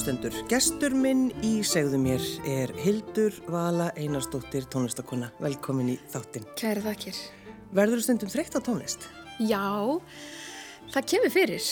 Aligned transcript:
Kæru 0.00 0.14
lustendur, 0.14 0.36
gestur 0.48 0.94
minn 0.96 1.26
í 1.44 1.58
segðu 1.60 1.98
mér 2.00 2.22
er 2.48 2.70
Hildur 2.80 3.34
Vala 3.52 3.90
Einarsdóttir 4.00 4.64
tónlistakona. 4.72 5.26
Velkomin 5.44 5.90
í 5.92 5.96
þáttinn. 6.08 6.46
Kæri 6.56 6.80
þakkir. 6.86 7.18
Verður 7.76 8.00
þú 8.00 8.04
stundum 8.06 8.30
þreytt 8.32 8.56
á 8.56 8.60
tónlist? 8.64 9.04
Já, 9.44 9.60
það 10.94 11.08
kemur 11.12 11.34
fyrir. 11.34 11.68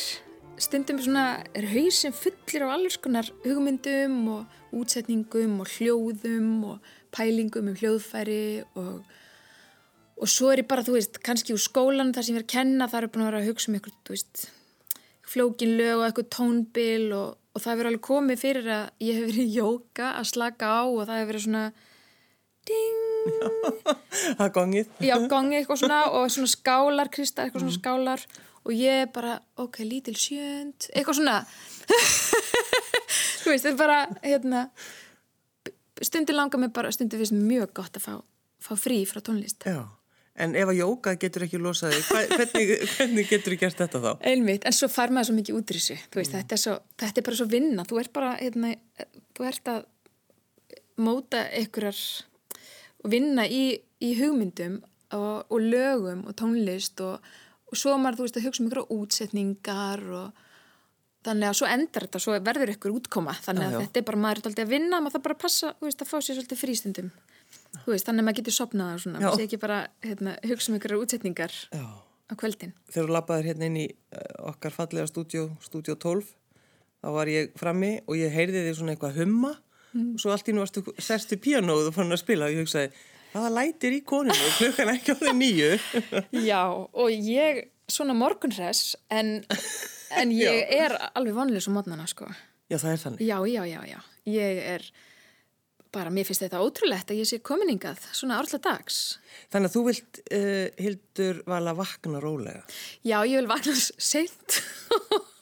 Stundum 0.61 1.01
svona 1.01 1.25
er 1.57 1.71
hausin 1.73 2.13
fullir 2.13 2.69
á 2.69 2.77
alls 2.77 3.01
konar 3.01 3.33
hugmyndum 3.47 4.21
og 4.35 4.77
útsetningum 4.77 5.57
og 5.65 5.73
hljóðum 5.79 6.53
og 6.75 6.93
pælingum 7.17 7.73
um 7.73 7.81
hljóðfæri 7.81 8.45
og, 8.77 9.09
og 10.21 10.29
svo 10.29 10.53
er 10.53 10.67
ég 10.67 10.69
bara, 10.69 10.85
þú 10.85 11.01
veist, 11.01 11.23
kannski 11.25 11.57
úr 11.57 11.65
skólan 11.65 12.13
þar 12.13 12.29
sem 12.29 12.37
ég 12.37 12.45
er 12.45 12.49
að 12.51 12.55
kenna, 12.59 12.93
þar 12.93 13.09
er 13.09 13.15
búin 13.17 13.25
að 13.25 13.33
vera 13.33 13.45
að 13.47 13.53
hugsa 13.55 13.73
um 13.73 13.81
eitthvað, 13.81 14.01
þú 14.05 14.19
veist, 14.19 14.49
flókin 15.29 15.79
lög 15.81 16.03
og 16.03 16.11
eitthvað 16.11 16.35
tónbil 16.37 17.13
og, 17.17 17.37
og 17.59 17.65
það 17.65 17.73
hefur 17.75 17.89
alveg 17.91 18.03
komið 18.07 18.39
fyrir 18.39 18.69
að 18.71 18.85
ég 19.03 19.17
hef 19.19 19.25
verið 19.33 19.43
í 19.43 19.55
jóka 19.59 20.11
að 20.15 20.29
slaka 20.31 20.69
á 20.71 20.83
og 20.87 21.01
það 21.03 21.17
hefur 21.19 21.31
verið 21.33 21.45
svona 21.49 21.65
ding. 22.69 23.07
Það 24.39 24.53
gongið? 24.55 24.93
Já, 25.03 25.15
gongið 25.31 25.59
eitthvað 25.59 25.81
svona 25.83 25.99
og 26.17 26.29
svona 26.33 26.53
skálar, 26.53 27.11
Krista, 27.13 27.45
eitthvað 27.45 27.65
svona 27.65 27.79
skálar 27.79 28.25
og 28.63 28.73
ég 28.77 29.11
bara, 29.15 29.39
ok, 29.59 29.81
lítil 29.89 30.15
sjönd 30.21 30.89
eitthvað 30.93 31.19
svona. 31.19 31.37
Þú 33.43 33.53
veist, 33.53 33.65
þetta 33.65 33.75
er 33.75 33.79
bara 33.81 33.99
hérna, 34.23 34.65
stundir 36.05 36.39
langar 36.39 36.63
mig 36.63 36.73
bara 36.77 36.93
stundir 36.95 37.19
finnst 37.23 37.35
mjög 37.35 37.73
gott 37.81 37.99
að 37.99 38.07
fá, 38.07 38.15
fá 38.63 38.73
frí 38.79 39.03
frá 39.09 39.23
tónlist. 39.25 39.67
Já, 39.67 39.83
en 40.43 40.55
ef 40.59 40.71
að 40.71 40.81
jóka 40.81 41.15
getur 41.21 41.45
ekki 41.47 41.61
losaði, 41.63 42.01
hvernig, 42.07 42.73
hvernig 42.95 43.31
getur 43.31 43.55
þú 43.55 43.61
gert 43.63 43.83
þetta 43.83 44.03
þá? 44.05 44.11
Einmitt, 44.31 44.67
en 44.69 44.77
svo 44.77 44.89
fær 44.93 45.13
maður 45.15 45.31
svo 45.31 45.37
mikið 45.39 45.61
útrýsu 45.61 45.99
þú 45.99 46.21
veist, 46.21 46.33
mm. 46.33 46.43
þetta, 46.43 46.57
er 46.57 46.63
svo, 46.63 46.77
þetta 47.03 47.21
er 47.21 47.29
bara 47.29 47.41
svo 47.41 47.49
vinna 47.51 47.87
þú 47.89 48.01
ert 48.03 48.13
bara, 48.15 48.33
hérna, 48.41 48.75
þú 49.37 49.49
ert 49.51 49.73
að 49.75 49.87
móta 50.99 51.45
einhverjar 51.55 52.03
og 53.05 53.13
vinna 53.13 53.47
í, 53.47 53.63
í 54.03 54.13
hugmyndum 54.19 54.81
og, 55.17 55.47
og 55.49 55.63
lögum 55.63 56.27
og 56.29 56.37
tónlist 56.39 57.01
og, 57.05 57.23
og 57.69 57.79
svo 57.79 57.97
maður, 58.01 58.21
þú 58.21 58.29
veist, 58.29 58.41
að 58.41 58.49
hugsa 58.49 58.65
um 58.65 58.71
á 58.75 58.83
útsetningar 58.99 60.05
og 60.19 60.45
þannig 61.27 61.51
að 61.51 61.57
svo 61.59 61.69
endar 61.69 62.07
þetta, 62.07 62.23
svo 62.23 62.37
verður 62.47 62.75
ykkur 62.75 62.95
útkoma 62.95 63.35
þannig 63.43 63.67
að 63.67 63.73
já, 63.73 63.77
já. 63.77 63.87
þetta 63.87 64.01
er 64.01 64.07
bara, 64.11 64.21
maður 64.23 64.41
er 64.41 64.51
alltaf 64.51 64.65
að 64.65 64.75
vinna 64.75 65.01
maður 65.03 65.17
þarf 65.17 65.27
bara 65.27 65.37
að 65.37 65.43
passa, 65.45 65.73
þú 65.79 65.89
veist, 65.89 66.05
að 66.05 66.11
fá 66.11 66.17
sér 66.19 66.39
svolítið 66.39 66.63
frístundum 66.63 67.11
þú 67.85 67.95
veist, 67.95 68.09
þannig 68.09 68.23
að 68.23 68.29
maður 68.29 68.39
getur 68.41 68.57
sopnað 68.57 68.93
og 68.95 69.03
svona, 69.05 69.23
maður 69.23 69.41
sé 69.41 69.47
ekki 69.49 69.61
bara 69.63 69.79
hérna, 70.05 70.35
hugsa 70.51 70.73
um 70.73 70.79
ykkur 70.79 70.97
útsetningar 70.99 71.55
já. 71.73 71.85
á 71.85 72.33
kveldin 72.41 72.75
Þegar 72.89 73.09
þú 73.09 73.17
lappaður 73.17 73.51
hérna 73.51 73.71
inn 73.71 73.81
í 73.81 73.87
uh, 73.89 74.27
okkar 74.53 74.75
fallega 74.75 75.11
stúdjó, 75.11 75.49
stúdjó 75.65 75.99
12 75.99 76.33
þá 76.99 77.09
var 77.15 77.31
ég 77.33 77.55
frammi 77.59 77.93
og 78.07 78.19
ég 78.19 78.35
heyrði 78.35 78.65
því 78.67 78.75
svona 78.79 78.97
eitthvað 78.97 79.21
humma 79.23 79.55
mm. 79.93 80.15
og 80.17 80.23
svo 80.23 80.35
allt 80.35 80.51
í 80.51 80.57
nú 80.57 80.65
varstu 80.65 80.85
sérstu 80.99 81.39
píanóð 81.43 81.93
og 81.93 81.97
fann 81.99 82.15
að 82.15 82.25
spila 82.25 82.49
og 82.49 82.57
ég 82.57 82.65
hugsaði, 82.65 82.91
hvaða 83.35 83.53
lætir 83.61 83.99
í 83.99 84.03
koninu 84.09 84.55
klukkan 84.59 84.95
ekki 84.97 85.15
á 85.15 85.17
því 85.21 85.37
nýju 85.43 85.71
Já, 86.49 86.63
og 86.73 87.13
ég 87.13 87.69
svona 87.89 88.17
morgunræs 88.19 88.97
en 89.15 89.39
En 90.17 90.33
ég 90.49 90.73
er 90.79 90.95
alveg 91.15 91.37
vonlega 91.37 91.65
svo 91.65 91.75
mótnana 91.77 92.09
sko. 92.09 92.29
Já, 92.69 92.79
það 92.79 92.91
er 92.91 93.03
þannig. 93.03 93.23
Já, 93.25 93.37
já, 93.49 93.63
já, 93.69 93.81
já. 93.89 94.01
Ég 94.29 94.63
er 94.75 94.89
bara, 95.95 96.13
mér 96.13 96.27
finnst 96.29 96.43
þetta 96.45 96.61
ótrúlegt 96.63 97.13
að 97.13 97.21
ég 97.23 97.29
sé 97.31 97.39
kominingað 97.45 98.03
svona 98.17 98.39
orðla 98.43 98.61
dags. 98.65 99.19
Þannig 99.53 99.71
að 99.71 99.75
þú 99.77 99.83
vilt, 99.87 100.21
uh, 100.37 100.65
Hildur, 100.79 101.43
vala 101.49 101.75
vakna 101.79 102.23
rólega. 102.23 102.65
Já, 103.07 103.19
ég 103.23 103.41
vil 103.41 103.51
vakna 103.51 103.75
seint 103.77 104.59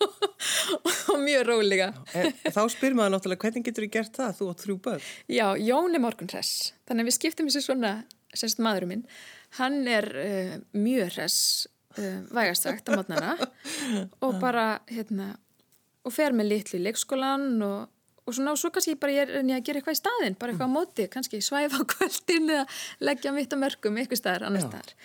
og 1.12 1.22
mjög 1.22 1.46
rólega. 1.50 1.92
En, 2.16 2.34
þá 2.44 2.62
spyr 2.72 2.98
maður 2.98 3.16
náttúrulega, 3.16 3.44
hvernig 3.46 3.66
getur 3.68 3.86
þú 3.86 3.92
gert 3.98 4.20
það? 4.20 4.36
Þú 4.40 4.50
átt 4.52 4.66
þrjú 4.66 4.76
börn. 4.88 5.08
Já, 5.38 5.46
Jón 5.62 5.98
er 5.98 6.04
morgunræs. 6.04 6.52
Þannig 6.88 7.06
að 7.06 7.10
við 7.10 7.18
skiptum 7.18 7.50
þessu 7.50 7.64
svona, 7.70 7.94
semst 8.36 8.62
maðurum 8.62 8.94
minn. 8.94 9.08
Hann 9.58 9.82
er 9.90 10.10
uh, 10.20 10.54
mjög 10.76 11.16
ræs 11.16 11.40
uh, 11.98 12.22
vægast 12.34 12.68
sagt 12.68 12.88
á 12.88 12.94
mótnana 12.94 13.34
og 14.24 14.38
bara 14.42 14.76
hérna 14.90 15.34
og 16.06 16.14
fer 16.14 16.34
með 16.36 16.52
litlu 16.52 16.78
í 16.78 16.84
leikskólan 16.84 17.56
og, 17.66 17.90
og 18.26 18.34
svona 18.34 18.54
og 18.54 18.60
svo 18.60 18.72
kannski 18.74 18.96
bara 19.00 19.14
ég 19.14 19.30
er 19.30 19.38
að 19.40 19.62
gera 19.66 19.80
eitthvað 19.80 19.96
í 19.96 20.00
staðin, 20.00 20.36
bara 20.40 20.52
eitthvað 20.52 20.72
á 20.72 20.76
móti, 20.76 21.06
kannski 21.12 21.40
svæfa 21.44 21.82
á 21.82 21.84
kvöldin 21.92 22.50
eða 22.50 22.66
leggja 23.08 23.32
mitt 23.36 23.54
á 23.54 23.56
mörgum 23.62 24.00
eitthvað 24.00 24.22
staðar, 24.22 24.48
annar 24.48 24.66
staðar. 24.66 24.96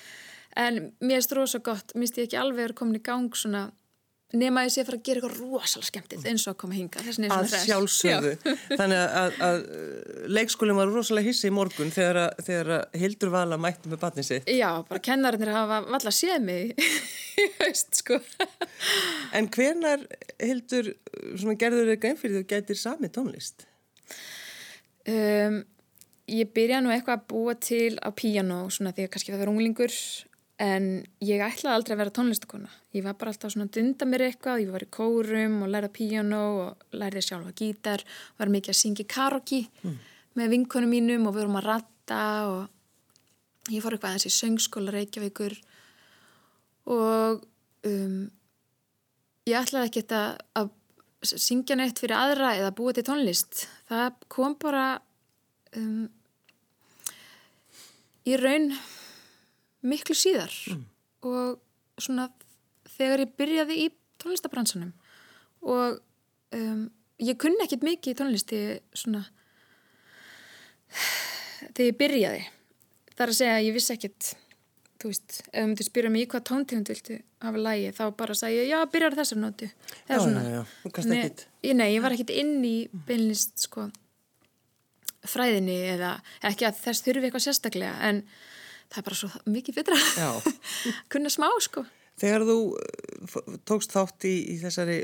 En 0.60 0.80
mér 1.00 1.20
er 1.20 1.26
þetta 1.26 1.38
rosa 1.38 1.62
gott, 1.64 1.94
minnst 1.96 2.18
ég 2.20 2.28
ekki 2.28 2.42
alveg 2.42 2.74
að 2.74 2.80
koma 2.82 2.98
í 2.98 3.04
gang 3.06 3.38
svona 3.38 3.70
nema 4.38 4.64
að 4.64 4.78
ég 4.78 4.88
fara 4.88 4.98
að 4.98 5.06
gera 5.08 5.22
eitthvað 5.22 5.40
rosalega 5.40 5.88
skemmtitt 5.88 6.28
eins 6.30 6.46
og 6.48 6.54
að 6.54 6.60
koma 6.64 6.78
hinga 6.78 7.02
að 7.36 7.56
sjálfsögðu. 7.66 8.34
Þannig 8.80 9.00
að, 9.02 9.16
að, 9.22 9.40
að 9.48 10.30
leikskólinn 10.38 10.80
var 10.80 10.94
rosalega 10.94 11.32
hissi 11.32 11.50
í 11.50 11.56
morgun 11.56 11.92
þegar 11.94 12.22
að, 12.26 12.44
þegar 12.48 12.72
að 12.78 13.02
Hildur 13.02 13.34
Vala 13.34 13.60
mætti 13.62 13.92
með 13.92 14.04
batni 14.06 14.26
sitt. 14.28 14.48
Já, 14.52 14.70
bara 14.88 15.04
kennarinnir 15.04 15.54
hafa 15.56 15.82
valla 15.88 16.16
séð 16.16 16.46
mig 16.46 16.72
haust 17.60 18.02
sko. 18.02 18.22
En 19.36 19.52
hvernar 19.52 20.08
Hildur 20.40 20.94
gerður 21.60 21.92
þau 21.92 22.00
gæm 22.08 22.24
fyrir 22.24 22.42
þú 22.42 22.48
gætir 22.56 22.80
sami 22.80 23.12
tónlist? 23.12 23.68
Um, 25.10 25.64
ég 26.32 26.52
byrja 26.56 26.82
nú 26.84 26.92
eitthvað 26.94 27.20
að 27.20 27.30
búa 27.32 27.56
til 27.60 27.96
á 28.00 28.10
píjano 28.16 28.64
svona 28.72 28.94
því 28.96 29.08
að 29.08 29.16
kannski 29.16 29.34
það 29.34 29.42
verður 29.42 29.56
unglingur 29.56 29.96
En 30.62 30.88
ég 31.26 31.42
ætlaði 31.42 31.74
aldrei 31.74 31.96
að 31.96 32.02
vera 32.04 32.14
tónlistakona. 32.14 32.70
Ég 32.94 33.06
var 33.06 33.16
bara 33.18 33.32
alltaf 33.34 33.54
svona 33.54 33.66
að 33.66 33.78
dunda 33.80 34.06
mér 34.06 34.28
eitthvað, 34.28 34.60
ég 34.62 34.74
var 34.76 34.84
í 34.86 34.90
kórum 34.94 35.56
og 35.66 35.72
lærði 35.74 35.90
piano 35.96 36.42
og 36.60 36.98
lærði 37.02 37.24
sjálfa 37.26 37.54
gítar, 37.58 38.04
var 38.38 38.52
mikið 38.54 38.74
að 38.76 38.78
syngja 38.78 39.08
karaoke 39.10 39.64
mm. 39.82 39.96
með 40.38 40.54
vinkunum 40.54 40.94
mínum 40.94 41.26
og 41.26 41.34
við 41.34 41.46
vorum 41.46 41.58
að 41.64 41.70
ratta 41.72 42.22
og 42.52 43.74
ég 43.74 43.82
fór 43.82 43.98
eitthvað 43.98 44.14
aðeins 44.14 44.28
í 44.30 44.34
söngskóla 44.36 44.94
Reykjavíkur 44.94 45.58
og 46.94 47.42
um, 47.90 48.22
ég 49.50 49.58
ætlaði 49.58 49.90
ekki 49.90 50.06
að, 50.20 50.38
að 50.62 50.72
syngja 51.22 51.78
neitt 51.80 52.02
fyrir 52.02 52.20
aðra 52.20 52.54
eða 52.60 52.74
búa 52.78 52.94
til 52.94 53.08
tónlist. 53.08 53.66
Það 53.90 54.26
kom 54.30 54.58
bara 54.62 54.88
um, 55.78 56.06
í 58.30 58.38
raun 58.38 58.76
miklu 59.88 60.16
síðar 60.18 60.54
mm. 60.72 60.84
og 61.30 62.02
svona 62.02 62.30
þegar 62.98 63.26
ég 63.26 63.36
byrjaði 63.40 63.78
í 63.86 63.88
tónlistabransanum 64.22 64.92
og 65.62 66.02
um, 66.58 66.86
ég 67.22 67.40
kunni 67.42 67.66
ekkit 67.66 67.86
mikið 67.86 68.14
í 68.14 68.20
tónlisti 68.20 68.62
svona 68.94 69.24
þegar 71.72 71.88
ég 71.88 72.00
byrjaði. 72.00 72.46
Þar 73.12 73.34
að 73.34 73.38
segja 73.38 73.58
að 73.58 73.66
ég 73.68 73.76
vissi 73.78 73.94
ekkit 73.96 74.32
þú 75.02 75.10
veist, 75.10 75.40
ef 75.50 75.56
þú 75.56 75.66
myndir 75.66 75.88
spyrja 75.88 76.12
mig 76.14 76.26
í 76.26 76.30
hvað 76.30 76.46
tóntegund 76.50 76.92
viltu 76.92 77.18
hafa 77.42 77.64
lægi, 77.66 77.94
þá 77.98 78.04
bara 78.18 78.52
ég 78.54 78.70
já, 78.70 78.78
byrjar 78.94 79.18
þessar 79.18 79.40
nótu. 79.42 79.70
Já, 80.06 80.18
já, 80.20 80.42
já, 80.46 80.62
þú 80.84 80.92
kannst 80.94 81.16
ekkit 81.16 81.44
nei, 81.48 81.74
nei, 81.80 81.88
ég 81.96 82.06
var 82.06 82.16
ekkit 82.16 82.34
inn 82.38 82.60
í 82.66 82.76
beinlist 83.08 83.66
sko 83.66 83.88
fræðinni 85.28 85.78
eða 85.96 86.16
ekki 86.50 86.68
að 86.68 86.80
þess 86.82 87.06
þurfi 87.06 87.28
eitthvað 87.28 87.46
sérstaklega 87.46 88.10
en 88.10 88.24
það 88.92 89.02
er 89.02 89.08
bara 89.08 89.20
svo 89.20 89.30
mikið 89.50 89.80
betra. 89.80 89.98
Kunna 91.12 91.32
smá 91.34 91.48
sko. 91.64 91.86
Þegar 92.22 92.46
þú 92.50 92.58
uh, 92.76 93.58
tókst 93.68 93.96
þátt 93.96 94.28
í, 94.30 94.36
í 94.54 94.60
þessari 94.62 95.02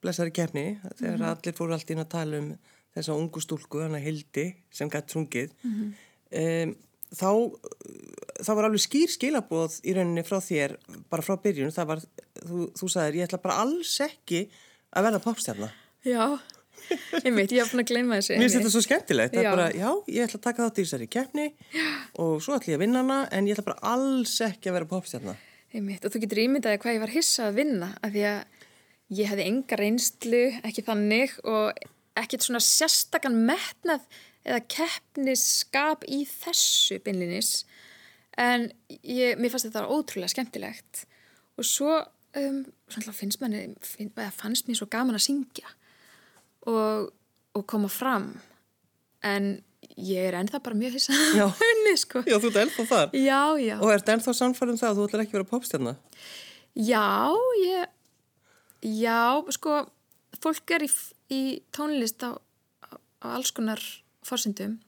blessari 0.00 0.32
kefni 0.34 0.66
þegar 0.98 1.16
mm 1.16 1.22
-hmm. 1.22 1.30
allir 1.30 1.56
fóru 1.56 1.76
allt 1.76 1.90
inn 1.92 2.02
að 2.02 2.12
tala 2.14 2.38
um 2.40 2.52
þessa 2.96 3.14
ungu 3.14 3.40
stúlku, 3.40 3.82
hana 3.84 4.00
Hildi 4.02 4.46
sem 4.70 4.90
gætt 4.90 5.12
trungið 5.12 5.52
mm 5.62 5.74
-hmm. 5.74 5.90
um, 6.42 6.76
þá 7.14 7.30
þá 8.40 8.50
var 8.54 8.64
alveg 8.64 8.80
skýr 8.80 9.10
skilabóð 9.10 9.80
í 9.84 9.94
rauninni 9.94 10.24
frá 10.24 10.40
þér, 10.40 10.76
bara 11.10 11.22
frá 11.22 11.36
byrjun. 11.36 11.72
Það 11.72 11.86
var, 11.86 12.00
þú, 12.46 12.58
þú 12.78 12.88
sagðir, 12.88 13.18
ég 13.20 13.28
ætla 13.28 13.42
bara 13.42 13.60
alls 13.62 14.00
ekki 14.00 14.48
að 14.90 15.04
verða 15.06 15.24
popstjarnar 15.24 15.72
Já 16.04 16.40
Ég 17.26 17.34
veit, 17.34 17.52
ég 17.52 17.60
haf 17.62 17.72
búin 17.72 17.84
að 17.84 17.90
gleyma 17.92 18.18
þessu 18.18 18.36
Mér 18.36 18.46
finnst 18.46 18.58
þetta 18.58 18.72
svo 18.74 18.82
skemmtilegt. 18.84 19.36
Já. 19.36 19.50
Bara, 19.52 19.68
já, 19.74 19.90
ég 20.10 20.26
ætla 20.26 20.40
að 20.40 20.46
taka 20.46 20.66
þátt 20.66 20.80
í 20.80 20.84
þessari 20.86 21.08
keppni 21.10 21.46
og 22.24 22.40
svo 22.42 22.56
ætla 22.56 22.72
ég 22.72 22.80
að 22.80 22.84
vinna 22.84 23.04
hana 23.04 23.18
en 23.30 23.48
ég 23.48 23.54
ætla 23.54 23.68
bara 23.68 23.92
alls 23.94 24.34
ekki 24.46 24.70
að 24.70 24.78
vera 24.78 24.90
popstjarna 24.90 25.36
Ég 25.70 25.84
veit, 25.86 26.02
og 26.02 26.10
þú 26.10 26.24
getur 26.24 26.42
ímyndaði 26.42 26.80
hvað 26.82 26.96
ég 26.96 27.04
var 27.04 27.12
hissað 27.14 27.48
að 27.52 27.58
vinna 27.60 27.88
af 28.02 28.10
því 28.10 28.24
að 28.26 28.40
ég 29.20 29.30
hefði 29.30 29.46
enga 29.46 29.78
reynslu 29.78 30.42
ekki 30.66 30.86
þannig 30.86 31.36
og 31.46 31.84
ekkert 32.18 32.46
svona 32.46 32.62
sérstakann 32.64 33.38
metnað 33.46 34.08
eða 34.42 34.64
keppnisskap 34.72 36.02
í 36.10 36.24
þessu 36.26 36.98
beinlinis 37.04 37.52
en 38.40 38.70
ég, 38.88 39.38
mér 39.38 39.52
fannst 39.52 39.68
þetta 39.68 39.86
ótrúlega 39.90 40.32
skemmtilegt. 40.32 41.04
Og 41.60 41.66
svo 41.66 41.98
um, 42.40 42.62
finnst 42.88 43.42
manni, 43.42 43.68
finn, 43.84 44.10
fannst 44.34 44.66
mér 44.66 44.80
svo 44.80 44.88
gaman 44.90 45.18
að 45.18 45.26
syngja 45.28 45.70
og, 46.66 47.10
og 47.56 47.66
koma 47.70 47.88
fram. 47.92 48.32
En 49.22 49.60
ég 49.96 50.28
er 50.30 50.36
ennþá 50.40 50.60
bara 50.64 50.78
mjög 50.78 50.98
hissað 50.98 51.54
henni 51.60 51.94
sko. 52.04 52.24
Já, 52.28 52.36
þú 52.40 52.52
ert 52.52 52.60
ennþá 52.64 52.86
þar. 52.90 53.16
Já, 53.16 53.42
já. 53.60 53.76
Og 53.80 53.94
ert 53.94 54.12
ennþá 54.14 54.36
samfærið 54.36 54.76
um 54.76 54.82
það 54.82 54.90
að 54.90 55.00
þú 55.00 55.08
ætlar 55.08 55.24
ekki 55.24 55.34
að 55.34 55.40
vera 55.40 55.50
popstjarnar 55.54 55.96
Já, 56.78 57.06
ég 57.60 57.88
Já, 58.80 59.42
sko 59.52 59.82
fólk 60.40 60.72
er 60.72 60.86
í, 60.86 60.90
í 61.28 61.42
tónlist 61.74 62.22
á, 62.24 62.32
á, 62.32 62.96
á 62.96 63.26
alls 63.36 63.50
konar 63.52 63.82
fórsendum 64.24 64.78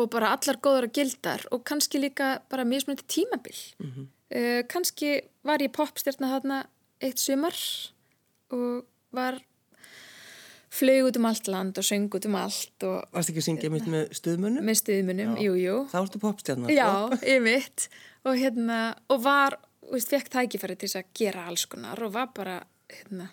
og 0.00 0.08
bara 0.12 0.32
allar 0.36 0.58
góðar 0.62 0.88
og 0.88 0.94
gildar 0.96 1.42
og 1.52 1.64
kannski 1.66 2.00
líka 2.00 2.38
bara 2.50 2.64
mismunandi 2.64 3.04
tímabil. 3.08 3.58
Mm 3.78 3.90
-hmm. 3.90 4.06
uh, 4.36 4.62
kannski 4.68 5.20
var 5.42 5.60
ég 5.60 5.72
popstjárna 5.72 6.30
þarna 6.32 6.66
eitt 7.00 7.18
sumar 7.18 7.56
og 8.50 8.84
var 9.12 9.42
flög 10.70 11.08
út 11.08 11.18
um 11.18 11.26
allt 11.30 11.50
land 11.50 11.80
og 11.80 11.86
söng 11.86 12.06
út 12.14 12.28
um 12.28 12.36
allt 12.38 12.86
og, 12.86 13.00
Varst 13.16 13.32
ekki 13.32 13.42
að 13.42 13.48
syngja 13.48 13.72
mitt 13.74 13.88
með 13.90 14.14
stuðmunum? 14.20 14.62
Með 14.66 14.78
stuðmunum, 14.84 15.34
jú, 15.42 15.56
jú. 15.58 15.80
Það 15.90 16.04
varstu 16.04 16.22
popstjárna 16.22 16.74
Já, 16.74 16.90
ég 17.26 17.42
mitt 17.44 17.88
og 18.28 18.38
hérna, 18.38 18.80
og 19.10 19.24
var, 19.24 19.58
veist, 19.90 20.12
fekk 20.12 20.30
tækifæri 20.30 20.78
til 20.78 20.92
að 21.00 21.12
gera 21.16 21.48
alls 21.50 21.66
konar 21.70 22.00
og 22.04 22.14
var 22.14 22.30
bara, 22.36 22.60
hérna 22.92 23.30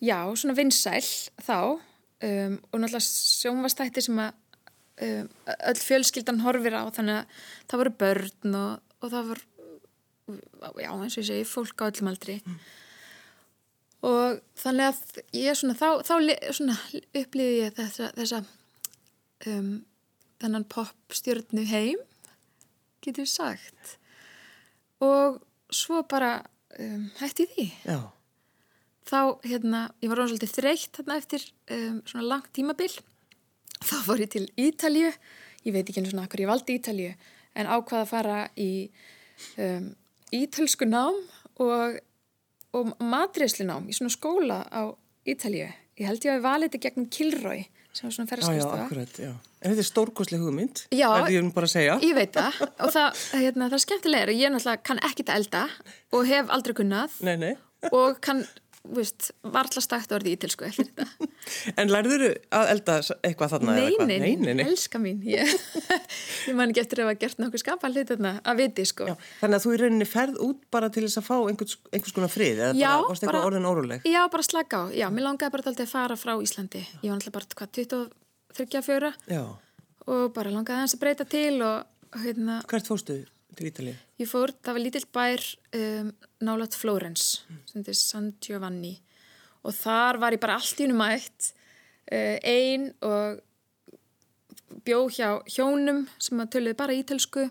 já, 0.00 0.18
svona 0.36 0.56
vinsæl 0.56 1.04
þá. 1.44 1.78
Um, 2.24 2.56
og 2.72 2.80
náttúrulega 2.80 3.04
sjónvastætti 3.04 4.02
sem 4.06 4.20
að 4.22 4.32
um, 5.04 5.28
öll 5.52 5.82
fjölskyldan 5.82 6.40
horfir 6.40 6.72
á 6.72 6.88
þannig 6.96 7.18
að 7.20 7.42
það 7.68 7.82
voru 7.82 7.92
börn 8.00 8.56
og, 8.56 8.94
og 9.04 9.12
það 9.12 9.28
voru 9.32 9.44
já 10.80 10.88
eins 10.90 11.14
og 11.18 11.20
ég 11.20 11.28
segi 11.28 11.46
fólk 11.46 11.84
á 11.84 11.88
öllum 11.90 12.08
aldri. 12.10 12.38
Mm. 12.40 12.56
Og 14.04 14.40
þannig 14.60 14.90
að 14.90 15.20
ég 15.36 15.58
svona 15.58 15.76
þá, 15.78 15.88
þá 16.04 16.14
svona 16.56 16.76
upplýði 17.16 17.62
ég 17.62 17.76
þessa, 17.78 18.10
þessa 18.16 18.42
um, 19.52 19.70
þennan 20.42 20.66
popstjörnu 20.72 21.64
heim 21.70 22.02
getur 23.04 23.28
sagt. 23.30 23.96
Og 25.04 25.40
svo 25.72 26.02
bara 26.08 26.40
um, 26.80 27.08
hætti 27.20 27.48
því. 27.54 27.66
Já. 27.86 27.98
Þá, 29.06 29.20
hérna, 29.46 29.82
ég 30.02 30.10
var 30.10 30.20
rosalega 30.20 30.50
þreytt 30.50 30.96
þarna 30.98 31.18
eftir 31.20 31.44
um, 31.70 32.00
svona 32.08 32.28
langt 32.34 32.52
tímabil. 32.56 32.90
Þá 33.76 33.96
fór 34.02 34.24
ég 34.24 34.32
til 34.32 34.48
Ítalju 34.58 35.12
ég 35.66 35.74
veit 35.74 35.86
ekki 35.88 36.02
eins 36.02 36.14
og 36.14 36.20
nakkur 36.20 36.44
ég 36.44 36.50
valdi 36.50 36.78
Ítalju 36.78 37.12
en 37.56 37.70
ákvaða 37.70 38.04
að 38.04 38.10
fara 38.10 38.40
í 38.60 38.70
um, 39.62 39.88
ítölsku 40.34 40.86
nám 40.88 41.18
og, 41.62 41.98
og 42.74 42.94
matreyslu 43.02 43.66
nám 43.68 43.86
í 43.90 43.96
svona 43.96 44.14
skóla 44.14 44.62
á 44.66 44.90
Ítalju 45.26 45.66
ég 45.66 46.06
held 46.06 46.24
ég 46.24 46.32
að 46.32 46.38
ég 46.38 46.46
valið 46.46 46.70
þetta 46.70 46.82
gegnum 46.86 47.10
Kilroy 47.10 47.66
sem 47.96 48.08
var 48.08 48.16
svona 48.16 48.30
ferðarskastöða 48.30 49.34
En 49.66 49.72
þetta 49.72 49.82
er 49.82 49.88
stórkoslega 49.88 50.44
hugmynd 50.44 50.82
Já, 50.94 51.08
ég, 51.32 51.46
ég 52.04 52.14
veit 52.14 52.34
það. 52.36 52.58
Og 52.84 52.92
það, 52.92 53.22
hérna, 53.40 53.66
það 53.70 53.78
er 53.78 53.82
skemmtilega 53.82 54.34
ég 54.36 54.52
náttúrulega 54.52 54.82
kann 54.86 55.00
ekkit 55.08 55.32
að 55.32 55.40
elda 55.40 55.62
og 56.12 56.28
hef 56.28 56.52
aldrei 56.54 56.76
kunnað. 56.76 57.16
Nei, 57.26 57.34
nei. 57.40 57.54
og 57.90 58.20
kann 58.22 58.44
Vist, 58.94 59.30
var 59.42 59.66
alltaf 59.66 59.84
stakt 59.84 60.12
orðið 60.14 60.34
í 60.34 60.38
til 60.44 60.50
sko 60.52 60.68
En 61.80 61.90
lærður 61.90 62.22
þú 62.22 62.30
að 62.58 62.70
elda 62.74 62.96
eitthvað 63.26 63.52
þarna? 63.54 63.74
Nei, 63.76 63.82
eitthvað? 63.86 64.12
nei, 64.12 64.32
nei, 64.38 64.54
nei, 64.60 64.66
elska 64.66 65.00
mín 65.02 65.22
Ég, 65.26 65.50
ég 66.48 66.56
man 66.58 66.72
ekki 66.72 66.82
eftir 66.84 67.02
að 67.02 67.10
hafa 67.10 67.20
gert 67.24 67.42
nokkuð 67.42 67.62
skapall 67.62 67.92
að 67.96 68.60
viti 68.60 68.86
sko. 68.88 69.08
Já, 69.10 69.14
Þannig 69.40 69.58
að 69.58 69.66
þú 69.66 69.74
í 69.74 69.80
rauninni 69.82 70.08
ferð 70.08 70.40
út 70.46 70.64
bara 70.74 70.90
til 70.92 71.04
þess 71.06 71.20
að 71.20 71.28
fá 71.28 71.36
einhvers, 71.38 71.76
einhvers 71.90 72.16
konar 72.16 72.32
frið 72.32 72.62
eða 72.62 72.72
já, 72.78 72.88
bara, 72.88 73.10
varst 73.10 73.26
eitthvað 73.26 73.48
orðin 73.50 73.68
óruleg? 73.70 74.08
Já, 74.08 74.20
bara 74.32 74.46
slaka 74.46 74.82
á, 74.82 74.84
já, 74.94 75.06
mér 75.12 75.26
langaði 75.28 75.54
bara 75.56 75.70
alltaf 75.72 75.86
að 75.86 75.92
fara 75.92 76.18
frá 76.20 76.34
Íslandi. 76.42 76.82
Ég 77.02 77.08
var 77.10 77.18
alltaf 77.18 77.36
bara, 77.36 77.50
hvað, 77.60 77.72
23-24 78.56 79.14
og 80.06 80.26
bara 80.36 80.52
langaði 80.54 80.84
hans 80.84 80.96
að 80.96 81.02
breyta 81.02 81.26
til 81.28 81.56
og 81.66 82.20
hérna 82.22 82.60
Hvert 82.70 82.90
fóstu 82.90 83.20
til 83.56 83.70
Ítalið? 83.70 84.04
Ég 84.22 84.30
fór, 84.30 84.52
það 84.62 84.78
var 84.78 84.84
lítill 84.84 85.06
bær 85.16 85.44
um, 85.80 86.12
nálat 86.44 86.76
Flórens, 86.78 87.26
mm. 87.48 87.60
sem 87.70 87.80
þetta 87.80 87.94
er 87.94 88.00
San 88.00 88.30
Giovanni 88.44 88.94
og 89.66 89.74
þar 89.74 90.20
var 90.22 90.36
ég 90.36 90.42
bara 90.42 90.56
allt 90.60 90.80
í 90.80 90.86
unum 90.86 91.04
aðeitt 91.06 91.50
uh, 92.12 92.36
einn 92.46 92.90
og 93.06 93.42
bjó 94.86 95.06
hjá 95.10 95.30
hjónum 95.50 96.04
sem 96.22 96.42
að 96.42 96.52
töluði 96.56 96.78
bara 96.78 96.96
ítelsku 96.96 97.46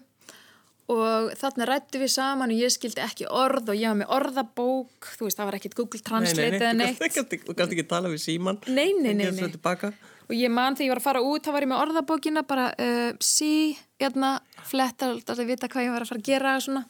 og 0.91 1.31
þarna 1.39 1.65
rættu 1.65 1.99
við 2.01 2.11
saman 2.13 2.51
og 2.53 2.59
ég 2.61 2.73
skildi 2.73 3.01
ekki 3.01 3.25
orð 3.25 3.71
og 3.73 3.79
ég 3.79 3.89
var 3.89 3.99
með 4.03 4.11
orðabók 4.19 5.07
þú 5.17 5.27
veist 5.27 5.39
það 5.39 5.49
var 5.49 5.57
ekkit 5.57 5.77
Google 5.79 6.01
Translate 6.05 6.59
eða 6.59 6.75
neitt 6.77 6.99
Þú 7.01 7.55
gæti 7.57 7.65
ekki 7.65 7.87
tala 7.89 8.11
við 8.11 8.21
síman 8.21 8.59
Nei, 8.67 8.91
nei, 8.93 9.15
nei, 9.17 9.31
nei. 9.33 9.93
Og 10.25 10.33
ég 10.35 10.51
man 10.51 10.75
þegar 10.75 10.87
ég 10.87 10.93
var 10.95 11.01
að 11.01 11.07
fara 11.07 11.23
út 11.25 11.45
þá 11.45 11.51
var 11.53 11.65
ég 11.65 11.71
með 11.71 11.83
orðabókina 11.85 12.45
bara 12.47 12.67
uh, 12.73 13.11
sí, 13.23 13.75
hérna, 14.01 14.37
fletta 14.65 15.11
alltaf 15.11 15.39
að 15.39 15.51
vita 15.53 15.69
hvað 15.71 15.87
ég 15.87 15.95
var 15.95 16.05
að 16.05 16.13
fara 16.13 16.23
að 16.23 16.29
gera 16.33 16.59
svona 16.63 16.85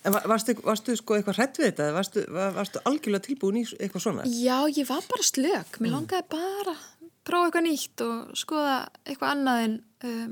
En 0.00 0.14
varstu, 0.16 0.54
varstu 0.64 0.94
sko 0.96 1.18
eitthvað 1.18 1.36
hrætt 1.36 1.58
við 1.60 1.66
þetta? 1.66 1.86
Varstu, 1.92 2.22
var, 2.32 2.54
varstu 2.56 2.80
algjörlega 2.88 3.26
tilbúin 3.26 3.58
í 3.60 3.64
eitthvað 3.76 4.04
svona? 4.06 4.22
Já, 4.32 4.56
ég 4.72 4.88
var 4.88 5.04
bara 5.04 5.26
slög. 5.28 5.74
Mér 5.76 5.90
mm. 5.90 5.92
langaði 5.92 6.24
bara 6.32 6.72
að 6.72 7.10
prófa 7.28 7.50
eitthvað 7.50 7.66
nýtt 7.66 8.04
og 8.06 8.30
skoða 8.40 8.78
eitthvað 9.04 9.34
annað 9.34 9.64
en 9.66 9.74
um, 10.08 10.30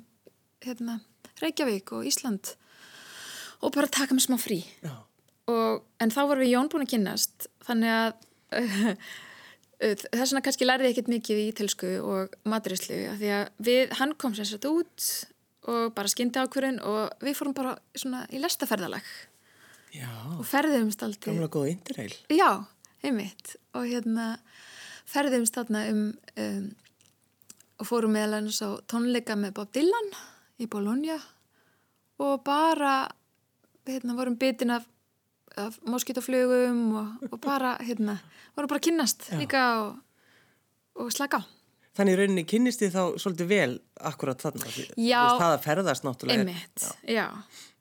hérna, 0.64 0.96
Reykjavík 1.42 1.92
og 1.98 2.08
Ísland 2.08 2.54
og 3.60 3.74
bara 3.76 3.92
taka 3.92 4.16
mig 4.16 4.24
smá 4.24 4.38
frí. 4.40 4.62
Og, 5.52 5.84
en 6.00 6.14
þá 6.16 6.20
vorum 6.22 6.46
við 6.46 6.54
Jón 6.54 6.72
búin 6.72 6.86
að 6.86 6.92
kynast 6.94 7.50
þannig 7.68 7.92
að 7.98 8.62
uh, 8.62 9.06
þess 9.78 10.32
vegna 10.32 10.44
kannski 10.46 10.66
lærði 10.66 10.88
ég 10.88 10.96
ekkert 10.96 11.10
mikið 11.12 11.40
í 11.40 11.48
ítilsku 11.52 11.90
og 12.02 12.38
maturíslu 12.48 13.00
því 13.20 13.34
að 13.36 13.44
við, 13.68 13.82
hann 14.00 14.14
kom 14.18 14.34
sér 14.36 14.48
satt 14.50 14.66
út 14.68 15.08
og 15.68 15.92
bara 15.96 16.10
skyndi 16.10 16.40
ákverðin 16.40 16.80
og 16.86 17.22
við 17.22 17.36
fórum 17.38 17.54
bara 17.56 17.76
svona 17.98 18.24
í 18.32 18.40
lestaferðalag. 18.42 19.06
Já, 19.94 20.10
og 20.36 20.44
ferðumst 20.48 21.02
aldrei. 21.04 21.32
Gamla 21.32 21.48
góða 21.52 21.72
interrail. 21.72 22.12
Já, 22.32 22.64
einmitt. 23.04 23.54
Og 23.76 23.86
hérna 23.88 24.34
ferðumst 25.08 25.56
þarna 25.56 25.86
um, 25.92 26.04
um 26.36 26.68
og 27.78 27.86
fórum 27.86 28.14
meðal 28.14 28.40
eins 28.40 28.58
á 28.58 28.74
tónleika 28.90 29.36
með 29.38 29.54
Bob 29.58 29.70
Dylan 29.74 30.08
í 30.58 30.66
Bologna 30.70 31.18
og 32.18 32.42
bara 32.46 33.06
hérna 33.86 34.16
vorum 34.18 34.38
bitin 34.38 34.74
af, 34.74 34.86
af 35.60 35.78
moskítoflugum 35.88 36.82
og, 37.00 37.28
og 37.30 37.38
bara 37.44 37.76
hérna 37.82 38.18
vorum 38.56 38.70
bara 38.70 38.80
að 38.80 38.88
kynnast 38.88 39.30
Já. 39.30 39.38
líka 39.40 39.62
og, 39.84 39.96
og 41.02 41.14
slaka 41.14 41.42
á. 41.42 41.42
Þannig 41.98 42.18
rauninni 42.20 42.44
kynnist 42.46 42.82
þið 42.84 42.94
þá 42.94 43.02
svolítið 43.18 43.50
vel 43.50 43.72
akkurat 44.06 44.44
þarna 44.44 44.68
Já, 45.02 45.22
það 45.34 45.48
að 45.48 45.64
ferðast 45.64 46.06
náttúrulega 46.06 46.44
einmitt, 46.44 46.84
já, 47.10 47.26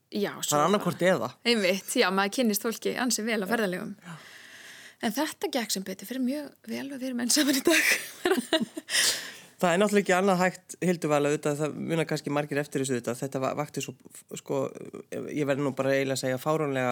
já 0.09 0.31
það 0.41 0.57
er 0.57 0.63
annarkort 0.63 1.05
eða. 1.05 1.29
Einmitt, 1.45 1.93
já, 2.01 2.07
maður 2.09 2.33
kynist 2.39 2.65
fólki 2.65 2.95
ansið 2.97 3.29
vel 3.29 3.43
á 3.45 3.47
ferðarlegum 3.51 3.93
en 5.05 5.13
þetta 5.13 5.51
gekk 5.53 5.73
sem 5.73 5.85
betur 5.85 6.09
fyrir 6.09 6.25
mjög 6.25 6.51
vel 6.71 6.85
og 6.89 6.97
við 6.97 7.09
erum 7.11 7.23
enn 7.23 7.33
saman 7.33 7.59
í 7.59 7.65
dag. 7.65 7.95
Það 9.57 9.71
er 9.73 9.79
náttúrulega 9.81 10.03
ekki 10.03 10.13
annað 10.13 10.41
hægt 10.43 10.75
hilduvæla 10.85 11.29
auðvitað, 11.31 11.55
það 11.57 11.77
munar 11.89 12.05
kannski 12.05 12.33
margir 12.33 12.59
eftir 12.61 12.83
þessu 12.83 12.93
auðvitað, 12.93 13.21
þetta 13.23 13.39
vakti 13.57 13.81
svo 13.81 13.93
sko, 14.37 14.59
ég 15.33 15.47
verði 15.49 15.65
nú 15.65 15.71
bara 15.77 15.95
eiginlega 15.95 16.13
að 16.13 16.21
segja 16.21 16.41
fáránlega 16.41 16.91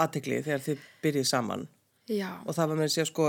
aðtekli 0.00 0.40
þegar 0.46 0.64
þið 0.68 0.86
byrjið 1.04 1.28
saman 1.30 1.66
já. 2.10 2.30
og 2.44 2.56
það 2.56 2.70
var 2.70 2.80
með 2.80 2.88
að 2.88 2.94
segja 2.96 3.10
sko 3.10 3.28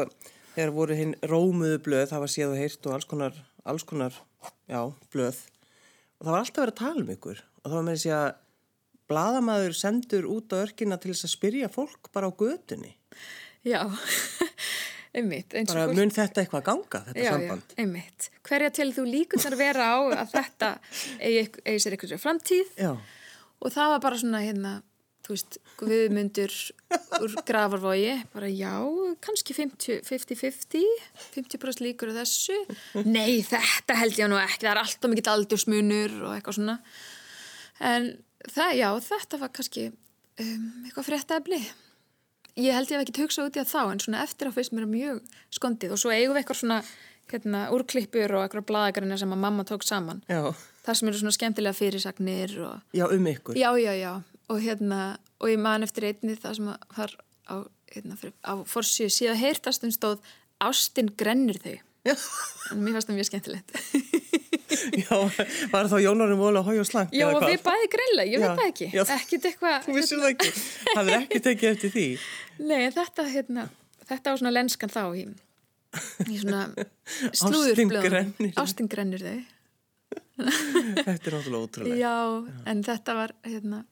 þegar 0.55 0.73
voru 0.77 0.97
hinn 0.97 1.17
rómuðu 1.27 1.81
blöð, 1.85 2.07
það 2.13 2.23
var 2.23 2.33
séð 2.35 2.53
og 2.53 2.61
heyrt 2.61 2.87
og 2.87 2.95
alls 2.95 3.09
konar, 3.11 3.43
alls 3.67 3.85
konar 3.87 4.17
já, 4.71 4.81
blöð 5.13 5.43
og 6.15 6.25
það 6.25 6.31
var 6.31 6.41
alltaf 6.41 6.63
verið 6.63 6.75
að 6.75 6.81
tala 6.81 7.05
um 7.05 7.13
ykkur 7.15 7.43
og 7.43 7.69
það 7.69 7.77
var 7.77 7.87
með 7.89 7.97
að 7.97 8.03
segja 8.05 8.23
bladamæður 9.09 9.77
sendur 9.77 10.27
út 10.29 10.53
á 10.53 10.61
örkina 10.63 10.97
til 11.01 11.13
þess 11.13 11.27
að 11.27 11.33
spyrja 11.35 11.69
fólk 11.73 12.09
bara 12.15 12.29
á 12.29 12.33
gödunni. 12.33 12.95
Já, 13.65 13.81
einmitt. 15.17 15.53
Bara 15.53 15.85
fólk... 15.85 15.97
mun 15.99 16.13
þetta 16.13 16.43
eitthvað 16.43 16.65
ganga, 16.69 17.01
þetta 17.09 17.25
já, 17.25 17.31
samband? 17.33 17.69
Já, 17.69 17.77
einmitt. 17.83 18.29
Hverja 18.45 18.71
til 18.79 18.89
þú 18.95 19.05
líkunar 19.09 19.57
vera 19.59 19.91
á 19.93 19.97
að 20.23 20.33
þetta 20.33 20.71
eigi, 21.19 21.45
eigi 21.65 21.83
sér 21.83 21.97
eitthvað 21.97 22.23
framtíð 22.23 22.73
já. 22.81 22.91
og 23.61 23.73
það 23.73 23.93
var 23.93 24.03
bara 24.07 24.21
svona 24.21 24.43
hérna, 24.45 24.75
þú 25.25 25.33
veist, 25.33 25.57
við 25.81 26.05
myndur 26.13 26.53
úr 27.25 27.35
gravarvogi, 27.47 28.15
bara 28.33 28.49
já, 28.51 28.73
kannski 29.25 29.55
50-50, 29.57 30.85
50% 31.33 31.85
líkur 31.85 32.13
á 32.13 32.21
þessu. 32.21 32.57
Nei, 33.07 33.41
þetta 33.45 33.97
held 34.03 34.21
ég 34.21 34.31
nú 34.31 34.39
ekki, 34.41 34.67
það 34.67 34.73
er 34.75 34.83
alltaf 34.83 35.11
mikill 35.11 35.33
aldursmunur 35.33 36.19
og 36.27 36.35
eitthvað 36.37 36.59
svona. 36.59 36.77
En 37.81 38.11
það, 38.45 38.77
já, 38.79 38.89
þetta 39.09 39.41
var 39.41 39.55
kannski 39.57 39.89
um, 39.89 40.69
eitthvað 40.85 41.09
fréttaefli 41.09 41.63
ég 42.55 42.75
held 42.75 42.91
ég 42.91 42.99
hef 42.99 43.09
ekki 43.09 43.25
hugsað 43.25 43.49
út 43.49 43.57
í 43.57 43.61
að 43.61 43.71
þá 43.71 43.81
en 43.83 44.01
svona 44.03 44.21
eftir 44.23 44.49
á 44.49 44.55
fyrst 44.55 44.75
mér 44.75 44.85
er 44.85 44.91
mjög 44.91 45.41
skondið 45.57 45.95
og 45.95 46.01
svo 46.01 46.13
eigum 46.13 46.35
við 46.35 46.41
eitthvað 46.41 46.61
svona 46.61 46.77
hérna, 47.31 47.65
úrklippur 47.75 48.35
og 48.37 48.45
eitthvað 48.45 48.67
bladagarinn 48.69 49.19
sem 49.19 49.35
að 49.35 49.43
mamma 49.43 49.65
tók 49.67 49.83
saman 49.85 50.21
já. 50.29 50.53
það 50.85 50.99
sem 50.99 51.11
eru 51.11 51.21
svona 51.21 51.35
skemmtilega 51.35 51.77
fyrirsagnir 51.79 52.55
og... 52.63 52.95
Já, 52.95 53.07
um 53.09 53.29
ykkur 53.31 53.59
Já, 53.59 53.69
já, 53.81 53.91
já, 53.99 54.11
og 54.51 54.61
hérna 54.61 55.17
og 55.41 55.51
ég 55.51 55.61
man 55.61 55.85
eftir 55.85 56.09
einni 56.11 56.37
það 56.39 56.59
sem 56.59 56.69
var 56.69 57.15
á, 57.49 57.55
hérna, 57.93 58.17
á 58.45 58.53
forsíu 58.69 59.09
síðan 59.11 59.41
heyrtastum 59.41 59.93
stóð 59.93 60.23
Ástin 60.63 61.09
grennir 61.19 61.59
þau 61.59 61.75
en 62.05 62.81
mér 62.81 62.95
fannst 62.95 63.09
það 63.09 63.17
mjög 63.17 63.27
skemmtilegt. 63.31 63.73
Já, 65.01 65.17
var 65.71 65.87
þá 65.89 65.95
Jónarum 66.03 66.39
vola 66.41 66.61
hói 66.65 66.77
og 66.81 66.87
slank? 66.87 67.13
Já, 67.15 67.25
og 67.29 67.43
við 67.43 67.61
bæði 67.65 67.89
greila, 67.93 68.25
ég 68.27 68.41
veit 68.41 68.59
það 68.59 68.69
ekki. 68.69 68.87
Já, 68.93 69.01
Ekkit 69.15 69.47
eitthvað 69.49 69.85
Þú 69.85 69.95
vissir 69.95 70.21
það 70.21 70.31
ekki, 70.33 70.51
það 70.89 71.09
er 71.09 71.17
ekki 71.17 71.41
tekið 71.47 71.71
eftir 71.71 71.93
því? 71.95 72.05
Nei, 72.65 72.83
þetta, 72.95 73.25
hérna 73.31 73.65
þetta 74.09 74.33
var 74.33 74.41
svona 74.41 74.53
lenskan 74.53 74.93
þá 74.93 75.01
í, 75.17 75.25
í 76.29 76.39
svona 76.41 76.61
slúðurblöðum 77.41 78.05
grennir. 78.05 78.55
Ástin 78.61 78.89
grennir 78.91 79.25
þau 79.25 79.37
Þetta 80.35 81.13
er 81.15 81.35
náttúrulega 81.37 81.61
ótrúlega. 81.63 81.97
Já, 81.99 82.15
en 82.67 82.81
þetta 82.83 83.13
var 83.15 83.33
hérna, 83.47 83.83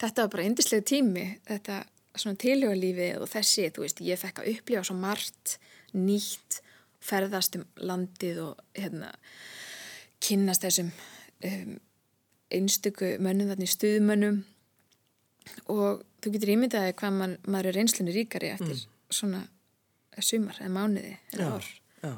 þetta 0.00 0.24
var 0.26 0.32
bara 0.34 0.46
indislega 0.48 0.86
tími 0.90 1.26
þetta 1.48 1.82
svona 2.18 2.40
tilhjóðalífi 2.42 3.10
og 3.20 3.28
þessi, 3.30 3.68
þú 3.74 3.84
veist, 3.84 4.02
ég 4.04 4.18
fekk 4.20 4.42
að 4.42 4.50
upplifa 4.54 4.82
svo 4.86 4.96
margt 4.98 5.56
nýtt 5.94 6.60
ferðast 7.04 7.56
um 7.56 7.64
landið 7.80 8.40
og 8.44 8.64
hérna 8.76 9.12
kynnast 10.20 10.64
þessum 10.66 10.90
um, 11.48 11.76
einstöku 12.52 13.14
mönnum 13.22 13.48
þarna 13.52 13.66
í 13.68 13.70
stuðmönnum 13.72 14.40
og 15.72 16.02
þú 16.20 16.34
getur 16.34 16.52
ímyndaði 16.56 16.96
hvað 16.98 17.14
man, 17.16 17.36
maður 17.46 17.70
er 17.70 17.78
reynslunni 17.78 18.14
ríkari 18.14 18.50
eftir 18.52 18.82
svona 19.10 19.44
sumar 20.20 20.58
eða 20.60 20.72
mánuði 20.74 21.14
eða 21.32 21.46
Já, 21.46 21.54
ár. 21.54 21.70
já. 22.04 22.12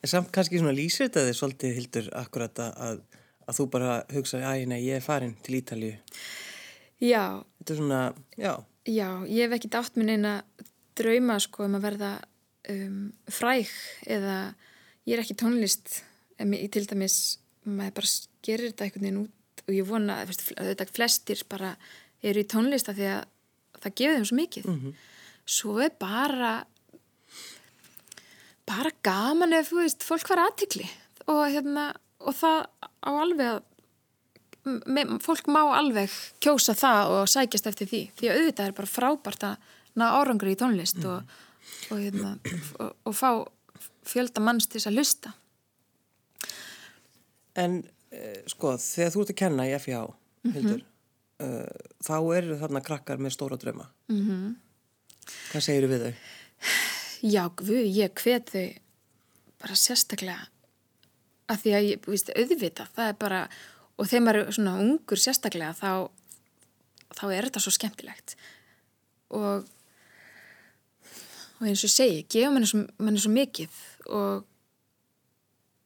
En 0.00 0.12
samt 0.12 0.30
kannski 0.32 0.60
svona 0.60 0.76
lýsir 0.76 1.08
þetta 1.08 1.26
þið 1.26 1.38
svolítið 1.40 1.74
hildur 1.76 2.12
akkurat 2.20 2.62
að, 2.62 2.76
að, 2.86 3.00
að 3.48 3.58
þú 3.58 3.66
bara 3.74 3.96
hugsaði, 4.14 4.68
nei, 4.70 4.78
ég 4.86 5.00
er 5.00 5.04
farin 5.04 5.34
til 5.44 5.58
Ítalíu. 5.58 5.96
Já, 7.00 7.40
Þetta 7.60 7.72
er 7.72 7.78
svona, 7.80 8.00
já, 8.36 8.52
Já, 8.88 9.08
ég 9.28 9.44
hef 9.44 9.58
ekkert 9.58 9.76
átt 9.76 9.98
minn 10.00 10.08
eina 10.14 10.38
drauma 10.96 11.36
sko 11.42 11.66
um 11.66 11.76
að 11.76 11.84
verða 11.84 12.10
um, 12.72 13.10
fræg 13.28 13.68
eða 14.08 14.38
ég 15.04 15.14
er 15.14 15.22
ekki 15.22 15.36
tónlist 15.38 16.00
en 16.40 16.54
ég 16.56 16.70
til 16.72 16.86
dæmis, 16.88 17.38
maður 17.68 17.98
bara 18.00 18.12
gerir 18.46 18.70
þetta 18.70 18.86
einhvern 18.86 19.04
veginn 19.04 19.20
út 19.26 19.64
og 19.66 19.76
ég 19.76 19.88
vona 19.88 20.16
að 20.22 20.32
þetta 20.56 20.88
flestir 20.88 21.44
bara 21.50 21.74
eru 22.24 22.40
í 22.40 22.48
tónlist 22.48 22.88
af 22.88 22.96
því 22.96 23.10
að 23.12 23.22
það 23.84 23.96
gefur 24.00 24.16
þeim 24.16 24.28
svo 24.30 24.38
mikið. 24.40 24.70
Svo 25.50 25.76
er 25.84 25.92
bara 26.00 26.52
bara 28.70 28.92
gaman 29.04 29.56
ef, 29.56 29.70
þú 29.70 29.82
veist, 29.82 30.04
fólk 30.06 30.28
var 30.30 30.46
aðtikli 30.46 30.88
og 31.28 31.42
hérna, 31.50 31.90
og 32.24 32.36
það 32.38 32.60
á 32.80 33.10
alveg 33.10 33.46
að 33.52 33.62
fólk 35.24 35.50
má 35.52 35.62
alveg 35.78 36.12
kjósa 36.42 36.74
það 36.78 37.14
og 37.16 37.30
sækjast 37.30 37.70
eftir 37.70 37.90
því 37.90 38.02
því 38.18 38.30
að 38.30 38.40
auðvitað 38.40 38.66
er 38.66 38.76
bara 38.78 38.94
frábært 38.96 39.46
að 39.48 39.70
ná 40.00 40.06
árangur 40.14 40.52
í 40.52 40.58
tónlist 40.58 41.02
og, 41.04 41.22
og, 41.90 41.96
hérna, 41.98 42.36
og, 42.78 42.94
og 43.04 43.16
fá 43.16 43.30
fjölda 44.06 44.42
manns 44.42 44.66
til 44.66 44.78
þess 44.78 44.90
að 44.90 44.98
hlusta 44.98 45.34
En 47.58 47.80
eh, 48.14 48.42
sko, 48.50 48.76
þegar 48.78 49.14
þú 49.14 49.24
ert 49.24 49.32
að 49.34 49.40
kenna 49.42 49.66
í 49.68 49.74
FIH, 49.82 50.04
Hildur, 50.54 50.84
uh, 51.42 51.88
þá 52.04 52.14
eru 52.38 52.58
þarna 52.60 52.82
krakkar 52.84 53.20
með 53.22 53.34
stóra 53.36 53.58
drauma. 53.60 53.90
Mm 54.10 54.22
-hmm. 54.26 54.54
Hvað 55.50 55.66
segir 55.66 55.88
við 55.90 56.04
þau? 56.04 56.14
Já, 57.34 57.42
guð, 57.56 57.82
ég 57.84 58.14
hvet 58.22 58.50
þau 58.54 58.68
bara 59.60 59.76
sérstaklega 59.76 60.48
að 61.50 61.62
því 61.62 61.74
að 61.76 61.86
ég, 61.90 62.06
víst, 62.06 62.30
auðvita, 62.30 62.86
það 62.94 63.08
er 63.08 63.16
bara, 63.20 63.40
og 64.00 64.08
þegar 64.08 64.24
maður 64.24 64.40
er 64.40 64.56
svona 64.56 64.76
ungur 64.80 65.20
sérstaklega, 65.20 65.74
þá, 65.76 65.90
þá 67.18 67.24
er 67.28 67.48
þetta 67.48 67.62
svo 67.64 67.72
skemmtilegt. 67.76 68.36
Og, 69.36 69.66
og 71.60 71.66
eins 71.68 71.84
og 71.84 71.92
segi, 71.92 72.22
gefa 72.32 72.52
manni 72.54 72.70
svo, 72.70 72.80
manni 73.02 73.20
svo 73.20 73.32
mikið. 73.34 73.82
Og, 74.16 74.46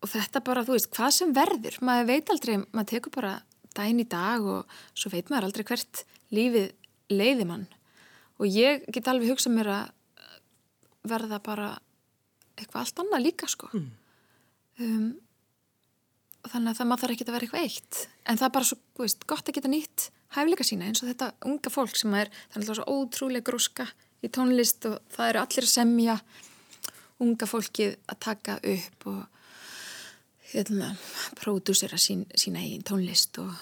og 0.05 0.13
þetta 0.13 0.45
bara, 0.47 0.63
þú 0.67 0.77
veist, 0.77 0.93
hvað 0.95 1.17
sem 1.19 1.35
verður, 1.35 1.81
maður 1.85 2.11
veit 2.13 2.31
aldrei, 2.33 2.55
maður 2.71 2.91
tekur 2.93 3.17
bara 3.19 3.35
daginn 3.75 4.05
í 4.05 4.07
dag 4.07 4.47
og 4.47 4.79
svo 4.95 5.11
veit 5.11 5.33
maður 5.33 5.49
aldrei 5.49 5.67
hvert 5.73 6.05
lífið 6.35 6.71
leiði 7.11 7.49
mann. 7.49 7.67
Og 8.39 8.47
ég 8.51 8.87
get 8.95 9.11
alveg 9.11 9.35
hugsað 9.35 9.59
mér 9.59 9.73
að 9.75 9.93
verða 11.05 11.43
bara 11.43 11.69
eitthvað 12.55 12.81
allt 12.85 13.03
annað 13.03 13.25
líka 13.27 13.51
sko. 13.51 13.69
Um, 13.75 15.11
og 15.19 15.24
þannig 16.53 16.71
að 16.71 16.79
það 16.79 16.89
maður 16.91 17.03
þarf 17.03 17.15
ekki 17.15 17.27
að 17.27 17.35
vera 17.35 17.47
eitthvað 17.47 17.67
eitt 17.67 18.01
en 18.25 18.41
það 18.41 18.47
er 18.47 18.55
bara 18.57 18.69
svo 18.69 18.79
veist, 19.01 19.27
gott 19.31 19.49
að 19.49 19.59
geta 19.59 19.71
nýtt 19.73 20.09
hæfleika 20.37 20.67
sína 20.67 20.89
eins 20.89 21.03
og 21.03 21.11
þetta 21.11 21.31
unga 21.51 21.73
fólk 21.73 21.99
sem 21.99 22.17
er 22.19 22.33
þannig 22.55 22.73
að 22.73 22.81
svo 22.81 22.97
ótrúlega 22.99 23.49
gróska 23.49 23.87
í 24.25 24.31
tónlist 24.33 24.89
og 24.91 24.99
það 25.15 25.31
eru 25.31 25.43
allir 25.45 25.69
að 25.69 25.75
semja 25.75 26.17
unga 27.25 27.49
fólkið 27.49 27.95
að 28.11 28.21
taka 28.27 28.59
upp 28.75 29.07
og 29.13 29.23
hérna, 30.55 30.95
pródúsera 31.41 31.99
sín, 31.99 32.25
sína 32.39 32.63
eigin 32.63 32.85
tónlist 32.87 33.39
og, 33.43 33.53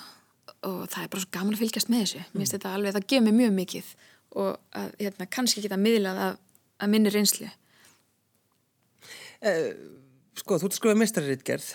og 0.69 0.87
það 0.93 1.05
er 1.05 1.13
bara 1.13 1.25
svo 1.25 1.35
gaman 1.35 1.57
að 1.57 1.65
fylgjast 1.65 1.93
með 1.93 2.07
þessu 2.07 2.23
mér 2.23 2.41
finnst 2.43 2.57
þetta 2.57 2.73
alveg, 2.77 2.97
það 2.97 3.11
gefur 3.13 3.27
mér 3.29 3.39
mjög 3.39 3.55
mikið 3.59 3.93
og 4.43 4.79
að, 4.81 4.95
hérna, 4.99 5.29
kannski 5.29 5.63
geta 5.65 5.79
miðlað 5.81 6.25
af 6.31 6.41
að 6.83 6.93
minni 6.93 7.13
reynslu. 7.13 7.49
Sko, 10.39 10.59
þú 10.59 10.67
ert 10.67 10.73
að 10.75 10.79
skrifa 10.79 10.99
mestrarritgerð. 10.99 11.69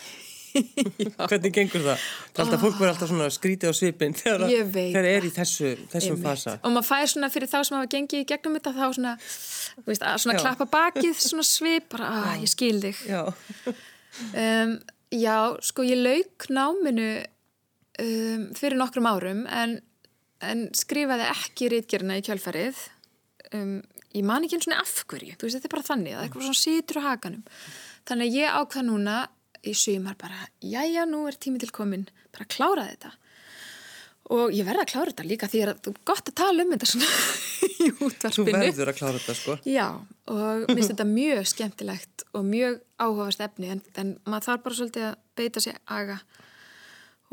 Hvernig 1.18 1.54
gengur 1.56 1.84
það? 1.86 2.06
Það 2.32 2.44
alltaf, 2.44 2.64
fólk 2.64 2.78
verður 2.78 2.94
alltaf 2.94 3.12
svona 3.12 3.30
skrítið 3.34 3.72
á 3.72 3.74
svipin 3.78 4.16
þegar 4.18 4.48
þegar 4.76 5.10
er 5.12 5.28
í 5.28 5.34
þessu, 5.36 5.74
þessum 5.92 6.22
fasa. 6.24 6.58
Og 6.62 6.74
maður 6.76 6.90
fær 6.92 7.12
svona 7.14 7.32
fyrir 7.34 7.52
þá 7.52 7.60
sem 7.60 7.78
hafa 7.78 7.92
gengið 7.94 8.24
í 8.24 8.30
gegnum 8.32 8.58
þetta 8.58 8.74
þá 8.78 8.88
svona, 9.00 9.14
veist, 9.88 10.08
svona 10.24 10.40
klappa 10.40 10.70
bakið, 10.78 11.20
svona 11.22 11.46
svip, 11.48 11.92
bara, 11.94 12.10
að 12.34 12.48
ég 12.48 12.54
skil 12.56 12.76
þig. 12.88 13.06
Já, 13.10 13.22
Um, 14.34 14.80
já, 15.14 15.58
sko, 15.62 15.84
ég 15.86 16.00
lauk 16.02 16.48
náminu 16.50 17.10
um, 18.02 18.48
fyrir 18.58 18.78
nokkrum 18.80 19.10
árum 19.10 19.44
en, 19.46 19.78
en 20.42 20.64
skrifaði 20.78 21.28
ekki 21.30 21.70
rítgerina 21.74 22.18
í 22.18 22.24
kjálfarið. 22.26 22.80
Um, 23.54 23.78
ég 24.16 24.26
man 24.28 24.46
ekki 24.46 24.58
eins 24.58 24.70
og 24.72 24.78
af 24.80 24.96
hverju, 25.12 25.38
þú 25.38 25.48
veist, 25.48 25.60
þetta 25.60 25.70
er 25.70 25.76
bara 25.76 25.88
þannig, 25.92 26.16
það 26.16 26.24
er 26.24 26.30
eitthvað 26.30 26.48
svona 26.48 26.62
situr 26.64 27.02
á 27.02 27.04
hakanum. 27.12 27.44
Þannig 28.08 28.30
að 28.32 28.40
ég 28.40 28.58
ákvað 28.58 28.88
núna 28.88 29.18
í 29.66 29.74
sumar 29.78 30.18
bara, 30.20 30.48
jæja, 30.64 31.06
nú 31.10 31.26
er 31.30 31.38
tími 31.40 31.62
til 31.62 31.72
komin, 31.76 32.08
bara 32.36 32.48
að 32.48 32.54
klára 32.56 32.86
þetta. 32.92 33.14
Og 34.38 34.52
ég 34.52 34.68
verða 34.68 34.84
að 34.84 34.92
klára 34.92 35.12
þetta 35.14 35.26
líka 35.28 35.48
því 35.48 35.62
að 35.64 35.70
það 35.70 35.90
er 35.92 36.00
gott 36.10 36.32
að 36.32 36.36
tala 36.42 36.66
um 36.66 36.74
þetta 36.76 36.90
svona 36.92 37.12
í 37.68 37.88
þú 37.88 38.10
útvarpinu. 38.10 38.58
verður 38.58 38.92
að 38.92 38.98
klára 39.00 39.22
þetta, 39.22 39.38
sko. 39.40 39.56
Já, 39.64 39.86
og 40.34 40.66
mér 40.68 40.74
finnst 40.74 40.92
þetta 40.92 41.08
mjög 41.14 41.48
skemmtilegt 41.54 42.26
og 42.34 42.44
mjög 42.50 42.82
áhugavert 43.00 43.46
efni 43.48 43.72
en, 43.72 43.82
en 43.96 44.14
maður 44.28 44.50
þarf 44.50 44.66
bara 44.66 44.80
svolítið 44.82 45.08
að 45.08 45.18
beita 45.40 45.64
sér 45.64 45.80
aga 45.86 46.20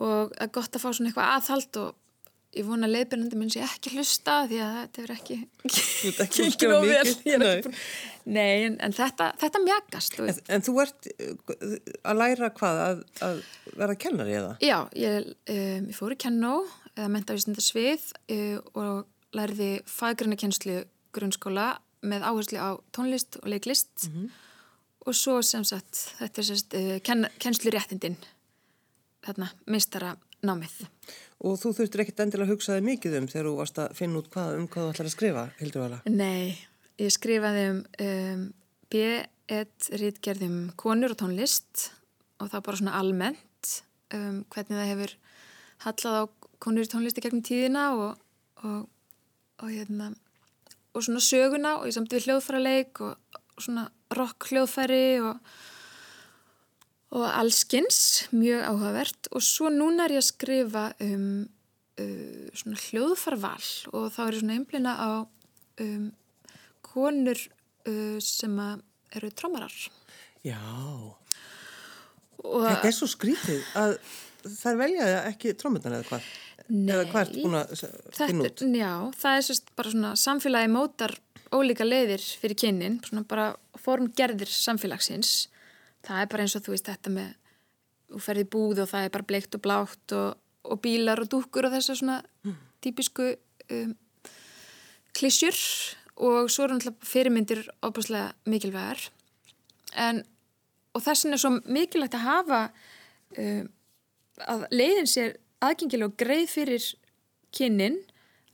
og 0.04 0.32
er 0.42 0.50
gott 0.54 0.74
að 0.74 0.82
fá 0.82 0.88
svona 0.90 1.10
eitthvað 1.10 1.34
aðhald 1.34 1.78
og 1.82 1.92
ég 2.54 2.66
vona 2.66 2.88
að 2.88 2.94
leiðbyrjandi 2.96 3.38
minn 3.38 3.52
sé 3.52 3.62
ekki 3.66 3.94
hlusta 3.94 4.40
því 4.50 4.58
að 4.64 4.74
þetta 4.80 5.02
er 5.04 5.14
ekki 5.14 5.38
ekki 6.48 6.70
nógu 6.70 6.90
vel. 6.90 7.00
ekki 7.02 7.38
Nei, 8.24 8.64
en, 8.64 8.76
en 8.80 8.94
þetta, 8.96 9.32
þetta 9.40 9.60
mjagast 9.60 10.16
En, 10.22 10.38
en 10.56 10.64
þú 10.64 10.76
ert 10.84 11.08
að 12.08 12.20
læra 12.20 12.50
hvað, 12.56 12.80
að, 12.84 13.02
að 13.26 13.42
vera 13.82 13.96
kennari 14.00 14.36
eða? 14.38 14.54
Já, 14.64 14.78
ég, 14.96 15.28
um, 15.52 15.90
ég 15.90 15.98
fór 15.98 16.14
í 16.14 16.20
kennó 16.24 16.54
eða 16.94 17.10
mentavísindasvið 17.12 18.06
uh, 18.32 18.58
og 18.80 19.36
lærði 19.36 19.70
fagræna 19.90 20.38
kennslu 20.40 20.80
grunnskóla 21.14 21.74
með 22.04 22.24
áherslu 22.30 22.60
á 22.60 22.70
tónlist 22.94 23.40
og 23.42 23.50
leiklist. 23.52 24.08
Og 25.04 25.16
svo 25.16 25.40
sem 25.44 25.64
sagt 25.68 26.06
þetta 26.20 26.40
er 26.40 26.48
sérst 26.48 26.78
uh, 26.78 26.96
ken, 27.04 27.28
kennsluréttindin 27.42 28.16
þarna, 29.24 29.50
mistara 29.72 30.14
námið. 30.48 30.76
Og 31.44 31.58
þú 31.60 31.72
þurftir 31.78 32.04
ekkert 32.04 32.22
endilega 32.24 32.48
að 32.48 32.54
hugsa 32.54 32.76
þig 32.78 32.86
mikið 32.88 33.16
um 33.18 33.26
þegar 33.30 33.48
þú 33.48 33.54
varst 33.58 33.80
að 33.82 33.96
finna 33.98 34.20
út 34.20 34.30
hvað, 34.32 34.52
um 34.58 34.68
hvað 34.70 34.86
þú 34.86 34.92
ætlar 34.94 35.08
að 35.08 35.14
skrifa, 35.14 35.44
Hildur 35.58 35.84
Vala. 35.84 35.98
Nei, 36.08 36.54
ég 37.02 37.12
skrifaði 37.14 37.64
um, 37.72 37.82
um 38.06 38.46
B1 38.94 39.90
rítgerð 40.00 40.46
um 40.48 40.58
konur 40.80 41.14
og 41.14 41.20
tónlist 41.20 41.88
og 42.40 42.50
það 42.52 42.64
bara 42.68 42.80
svona 42.80 42.96
almennt 43.00 43.74
um, 44.14 44.42
hvernig 44.52 44.78
það 44.78 44.90
hefur 44.92 45.16
hallað 45.84 46.18
á 46.20 46.24
konur 46.64 46.86
í 46.86 46.90
tónlisti 46.90 47.24
gegnum 47.24 47.44
tíðina 47.44 47.88
og, 47.98 48.22
og, 48.64 48.86
og, 49.60 49.68
hérna, 49.68 50.12
og 50.94 51.04
svona 51.04 51.22
söguna 51.24 51.76
og 51.80 51.88
ég 51.90 51.96
samt 51.96 52.14
við 52.14 52.28
hljóðfæraleik 52.28 53.02
og 53.04 53.40
svona 53.60 53.88
rock 54.14 54.48
hljóðfæri 54.50 55.20
og, 55.24 55.40
og 57.14 57.24
allskins, 57.30 57.98
mjög 58.34 58.64
áhugavert 58.68 59.28
og 59.32 59.44
svo 59.44 59.70
núna 59.72 60.06
er 60.06 60.16
ég 60.16 60.22
að 60.22 60.30
skrifa 60.32 60.84
um 61.04 61.26
uh, 61.44 62.46
svona 62.58 62.80
hljóðfarval 62.88 63.68
og 63.92 64.08
þá 64.14 64.20
er 64.26 64.36
ég 64.36 64.42
svona 64.42 64.58
einblina 64.58 64.94
á 64.98 65.10
um, 65.84 66.08
konur 66.84 67.38
uh, 67.38 68.18
sem 68.22 68.58
eru 69.14 69.30
trómarar 69.34 69.74
Já, 70.44 70.60
og 72.44 72.66
þetta 72.66 72.90
er 72.90 72.96
svo 72.96 73.08
skrítið 73.08 73.62
að 73.80 73.94
þær 74.44 74.80
velja 74.82 75.06
ekki 75.30 75.54
trómmutan 75.56 75.94
eða 75.96 76.08
hvað? 76.10 76.32
Eða 76.64 77.06
hvað 77.12 77.22
ert 77.22 77.38
búin 77.38 77.56
að 77.58 77.84
finna 78.16 78.48
út? 78.48 78.64
Já, 78.76 78.92
það 79.20 79.38
er 79.38 79.46
sérst 79.48 79.72
bara 79.76 79.94
svona 79.94 80.12
samfélagi 80.20 80.70
mótar 80.72 81.16
ólíka 81.54 81.86
leiðir 81.86 82.22
fyrir 82.40 82.58
kynnin, 82.58 82.98
svona 83.04 83.24
bara 83.28 83.50
formgerðir 83.80 84.50
samfélagsins. 84.50 85.34
Það 86.04 86.20
er 86.20 86.30
bara 86.32 86.44
eins 86.44 86.56
og 86.58 86.64
þú 86.64 86.74
veist 86.74 86.88
þetta 86.90 87.12
með, 87.14 87.34
þú 88.12 88.22
ferði 88.26 88.46
búð 88.54 88.82
og 88.84 88.90
það 88.90 89.06
er 89.06 89.12
bara 89.14 89.28
bleikt 89.30 89.56
og 89.56 89.64
blátt 89.64 90.16
og, 90.16 90.40
og 90.64 90.80
bílar 90.84 91.22
og 91.22 91.30
dúkkur 91.32 91.68
og 91.68 91.74
þessar 91.74 92.00
svona 92.00 92.18
típisku 92.84 93.30
um, 93.72 93.94
klissjur 95.16 95.56
og 96.14 96.50
svo 96.52 96.66
eru 96.66 96.76
náttúrulega 96.76 97.08
fyrirmyndir 97.10 97.62
óbúslega 97.82 98.34
mikilvægar. 98.46 99.00
En 99.96 100.22
og 100.94 101.02
þess 101.02 101.24
vegna 101.24 101.38
er 101.38 101.42
svo 101.42 101.54
mikilvægt 101.64 102.18
að 102.18 102.28
hafa 102.28 102.60
uh, 103.38 103.64
að 104.50 104.68
leiðin 104.74 105.10
sér 105.10 105.38
aðgengilega 105.64 106.12
og 106.12 106.20
greið 106.20 106.46
fyrir 106.52 106.86
kynnin 107.54 107.98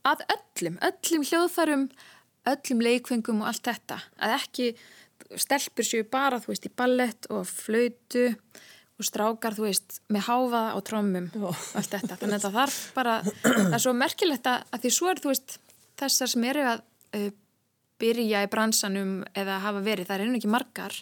að 0.07 0.23
öllum, 0.33 0.79
öllum 0.81 1.27
hljóðfærum 1.27 1.85
öllum 2.49 2.81
leikfengum 2.81 3.43
og 3.43 3.51
allt 3.51 3.67
þetta. 3.67 3.99
Að 4.21 4.35
ekki 4.39 4.67
stelpur 5.39 5.87
séu 5.87 6.05
bara 6.11 6.39
þú 6.41 6.53
veist 6.53 6.67
í 6.67 6.73
ballett 6.75 7.27
og 7.31 7.45
flautu 7.47 8.27
og 9.01 9.07
strákar 9.07 9.55
þú 9.57 9.65
veist 9.65 9.99
með 10.13 10.27
háfa 10.27 10.63
og 10.77 10.83
trómum 10.85 11.29
og 11.41 11.55
allt 11.77 11.95
þetta. 11.95 12.17
Þannig 12.21 12.37
að 12.37 12.45
það 12.45 12.57
þarf 12.59 12.79
bara, 12.95 13.17
það 13.43 13.77
er 13.77 13.83
svo 13.85 13.93
merkilegt 13.97 14.49
að, 14.51 14.65
að 14.71 14.83
því 14.83 14.93
svo 14.97 15.11
er 15.11 15.21
þú 15.21 15.33
veist 15.33 15.59
þessar 16.01 16.33
sem 16.33 16.47
eru 16.51 16.65
að 16.73 16.83
uh, 17.17 17.29
byrja 18.01 18.43
í 18.45 18.49
bransanum 18.49 19.13
eða 19.37 19.59
hafa 19.61 19.81
verið, 19.85 20.07
það 20.09 20.15
er 20.15 20.25
einu 20.25 20.39
ekki 20.39 20.51
margar 20.51 20.95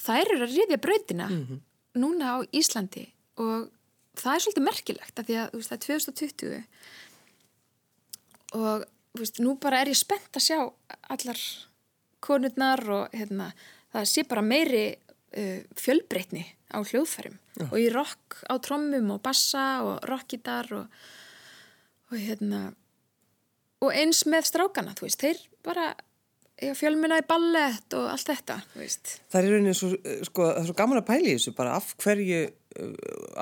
það 0.00 0.22
eru 0.22 0.38
að 0.40 0.54
riðja 0.54 0.78
brautina 0.82 1.28
mm 1.28 1.46
-hmm. 1.46 1.60
núna 2.00 2.24
á 2.32 2.36
Íslandi. 2.52 3.06
Og 3.36 3.70
það 4.16 4.34
er 4.34 4.40
svolítið 4.40 4.68
merkilegt 4.68 5.18
að 5.18 5.26
því 5.26 5.34
að 5.40 5.52
veist, 5.52 5.68
það 5.68 5.76
er 5.76 5.84
2020 5.86 6.64
og 8.56 8.84
veist, 9.18 9.38
nú 9.40 9.56
bara 9.60 9.80
er 9.80 9.88
ég 9.88 9.98
spennt 9.98 10.36
að 10.36 10.46
sjá 10.48 10.58
allar 11.08 11.40
konurnar 12.26 12.82
og 12.92 13.16
hérna, 13.16 13.50
það 13.94 14.08
sé 14.12 14.26
bara 14.28 14.44
meiri 14.44 14.86
uh, 14.92 15.60
fjölbreytni 15.78 16.44
á 16.74 16.78
hljóðfærum 16.82 17.38
Já. 17.56 17.68
og 17.70 17.78
í 17.80 17.86
rock 17.94 18.40
á 18.50 18.54
trommum 18.62 19.14
og 19.14 19.22
bassa 19.24 19.66
og 19.86 20.02
rockitar 20.10 20.68
og, 20.76 20.98
og 22.10 22.18
hérna 22.18 22.66
og 23.84 23.92
eins 23.92 24.24
með 24.28 24.50
strákana, 24.50 24.96
þú 24.96 25.06
veist, 25.06 25.22
þeir 25.22 25.40
bara 25.66 25.92
fjölmina 26.76 27.18
í 27.20 27.24
ballett 27.28 27.92
og 27.96 28.06
allt 28.08 28.30
þetta 28.30 28.60
það 28.72 29.40
er 29.40 29.50
rauninni 29.52 29.74
svo, 29.76 29.90
sko, 30.24 30.46
það 30.46 30.60
er 30.62 30.68
svo 30.70 30.76
gaman 30.78 31.00
að 31.02 31.08
pæli 31.10 31.34
þessu 31.34 31.52
bara 31.56 31.74
af 31.76 31.90
hverju 32.00 32.44
uh, 32.46 32.94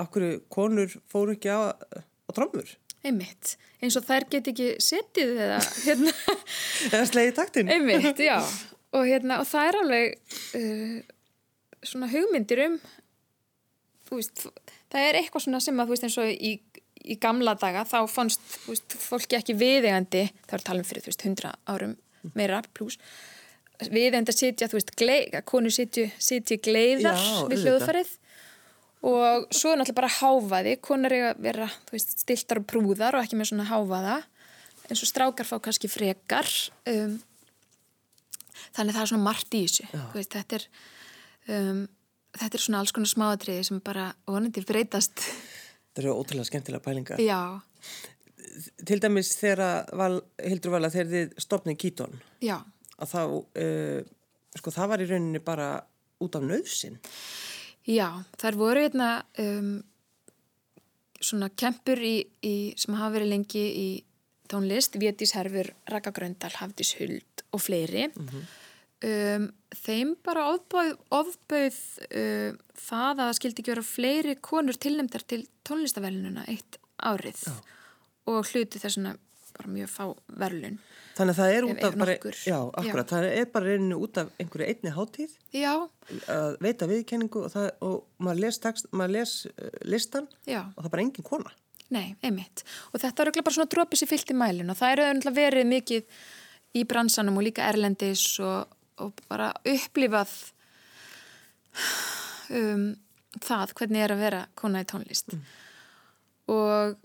af 0.03 0.11
hverju 0.15 0.41
konur 0.53 0.97
fóru 1.11 1.37
ekki 1.37 1.53
á, 1.55 1.71
á 1.71 2.31
drömmur 2.35 2.75
einmitt, 3.05 3.55
eins 3.85 3.99
og 4.01 4.07
þær 4.07 4.27
get 4.33 4.47
ekki 4.51 4.69
setið 4.83 5.35
eða 5.45 5.59
hérna. 5.85 6.15
Eða 6.95 7.05
slegið 7.11 7.35
taktin 7.37 7.71
einmitt, 7.71 8.23
já 8.25 8.39
og, 8.95 9.03
hérna, 9.09 9.41
og 9.43 9.49
það 9.51 9.69
er 9.71 9.81
alveg 9.81 10.15
uh, 10.61 10.99
svona 11.85 12.11
hugmyndir 12.13 12.65
um 12.69 12.79
veist, 14.15 14.47
það 14.93 15.09
er 15.09 15.19
eitthvað 15.19 15.47
svona 15.47 15.61
sem 15.65 15.81
að 15.81 15.89
þú 15.89 15.97
veist 15.97 16.09
eins 16.09 16.19
og 16.23 16.33
í, 16.33 16.53
í 17.05 17.19
gamla 17.21 17.57
daga 17.59 17.85
þá 17.89 17.99
fannst 18.11 18.59
veist, 18.69 18.97
fólki 19.01 19.39
ekki 19.39 19.57
viðegandi 19.59 20.27
það 20.45 20.59
er 20.59 20.67
talum 20.69 20.89
fyrir 20.89 21.05
þú 21.05 21.13
veist 21.13 21.27
hundra 21.27 21.55
árum 21.71 21.97
meira 22.39 22.63
pluss 22.77 23.01
við 23.91 24.15
enda 24.15 24.33
sitja, 24.33 24.69
þú 24.71 24.79
veist, 24.79 24.93
gleið, 24.97 25.41
konur 25.51 25.75
sitju, 25.75 26.07
sitju 26.23 26.61
gleiðar 26.63 27.19
Já, 27.19 27.41
við 27.51 27.65
hljóðfarið 27.67 28.13
og 29.05 29.49
svo 29.53 29.73
er 29.73 29.81
náttúrulega 29.81 29.99
bara 29.99 30.13
háfaði, 30.15 30.77
konur 30.81 31.13
er 31.13 31.33
að 31.33 31.43
vera 31.45 31.67
veist, 31.91 32.15
stiltar 32.23 32.63
og 32.63 32.69
prúðar 32.71 33.19
og 33.19 33.27
ekki 33.27 33.37
með 33.41 33.51
svona 33.51 33.67
háfaða 33.69 34.21
eins 34.87 35.03
og 35.03 35.11
strákar 35.11 35.49
fá 35.49 35.59
kannski 35.65 35.91
frekar 35.91 36.49
um, 36.91 37.19
þannig 38.77 38.97
það 38.97 39.03
er 39.03 39.13
svona 39.13 39.27
margt 39.27 39.57
í 39.57 39.63
þessu 39.67 40.03
veist, 40.15 40.35
þetta 40.35 40.59
er 40.59 40.67
um, 41.57 41.85
þetta 42.35 42.59
er 42.59 42.65
svona 42.65 42.83
alls 42.83 42.95
konar 42.95 43.11
smáatriði 43.11 43.69
sem 43.69 43.81
bara 43.85 44.09
vonandi 44.27 44.65
breytast. 44.67 45.23
Það 45.95 46.03
eru 46.03 46.17
ótrúlega 46.19 46.49
skemmtilega 46.49 46.85
pælingar. 46.85 47.23
Já. 47.23 47.61
Til 48.87 49.01
dæmis 49.03 49.33
þegar 49.39 49.89
val, 49.99 50.21
Hildur 50.43 50.75
Vala 50.75 50.91
þegar 50.93 51.11
þið 51.13 51.41
stopnið 51.43 51.79
Kítón 51.81 52.21
Já. 52.45 52.61
að 53.03 53.11
þá 53.11 53.21
uh, 53.25 54.13
sko 54.55 54.73
það 54.75 54.91
var 54.93 55.03
í 55.03 55.09
rauninni 55.11 55.43
bara 55.43 55.69
út 56.23 56.39
af 56.39 56.45
nöðsin 56.47 57.01
Já, 57.91 58.23
þar 58.41 58.59
voru 58.61 58.85
hérna 58.85 59.09
um, 59.43 59.73
svona 61.19 61.51
kempur 61.51 61.99
í, 61.99 62.17
í, 62.47 62.55
sem 62.79 62.95
hafa 62.95 63.17
verið 63.17 63.33
lengi 63.33 63.65
í 63.65 63.89
tónlist, 64.51 64.99
Vétis 65.01 65.35
Herfur, 65.37 65.73
Raka 65.91 66.13
Gröndal, 66.15 66.55
Hafdís 66.61 66.95
Huld 66.99 67.45
og 67.53 67.61
fleiri. 67.61 68.09
Mm 68.09 68.29
-hmm. 68.29 68.45
um, 69.09 69.49
þeim 69.75 70.17
bara 70.25 70.49
ofbauð, 70.55 70.97
ofbauð 71.11 71.79
uh, 72.11 72.51
það 72.75 73.11
að 73.11 73.27
það 73.27 73.37
skildi 73.39 73.63
ekki 73.63 73.75
vera 73.75 73.83
fleiri 73.83 74.35
konur 74.41 74.77
tilnæmdar 74.81 75.25
til 75.27 75.47
tónlistavelnuna 75.69 76.45
eitt 76.49 76.79
árið 77.03 77.47
Já. 77.47 77.55
og 78.27 78.47
hluti 78.51 78.79
þessuna 78.79 79.17
bara 79.55 79.71
mjög 79.71 79.91
fá 79.91 80.05
verlun 80.41 80.79
Þannig 81.15 81.31
að 81.31 81.39
það 81.39 81.53
er 81.55 81.65
út 81.69 81.85
af 81.87 81.97
bara, 81.99 82.15
já, 82.19 82.57
akkurat, 82.75 83.07
já. 83.07 83.11
það 83.13 83.25
er 83.29 83.45
bara 83.55 83.69
reyninu 83.71 83.99
út 84.03 84.17
af 84.19 84.31
einhverju 84.43 84.67
einni 84.67 84.91
háttíð 84.97 85.37
að 86.35 86.57
veita 86.65 86.89
viðkenningu 86.91 87.45
og, 87.45 87.53
það, 87.53 87.69
og 87.87 88.01
maður 88.19 88.41
les, 88.43 88.59
text, 88.65 88.89
maður 88.91 89.15
les 89.21 89.35
uh, 89.53 89.69
listan 89.87 90.27
já. 90.43 90.65
og 90.75 90.81
það 90.81 90.89
er 90.89 90.95
bara 90.97 91.05
engin 91.07 91.29
kona 91.29 91.55
Nei, 91.95 92.17
einmitt, 92.25 92.65
og 92.93 93.03
þetta 93.03 93.29
er 93.29 93.37
bara 93.43 93.55
svona 93.55 93.71
drópis 93.71 94.03
í 94.03 94.09
fyllt 94.11 94.33
í 94.33 94.39
mælin 94.39 94.73
og 94.73 94.79
það 94.81 95.05
er 95.05 95.35
verið 95.37 95.69
mikið 95.71 96.19
í 96.75 96.83
bransanum 96.91 97.39
og 97.39 97.47
líka 97.47 97.69
erlendis 97.71 98.25
og, 98.43 98.73
og 98.99 99.15
bara 99.31 99.53
upplifað 99.63 100.33
um, 102.51 102.89
það 103.39 103.75
hvernig 103.79 104.05
er 104.05 104.15
að 104.15 104.25
vera 104.25 104.45
kona 104.59 104.83
í 104.83 104.89
tónlist. 104.91 105.35
Mm. 105.35 105.45
og 106.55 106.97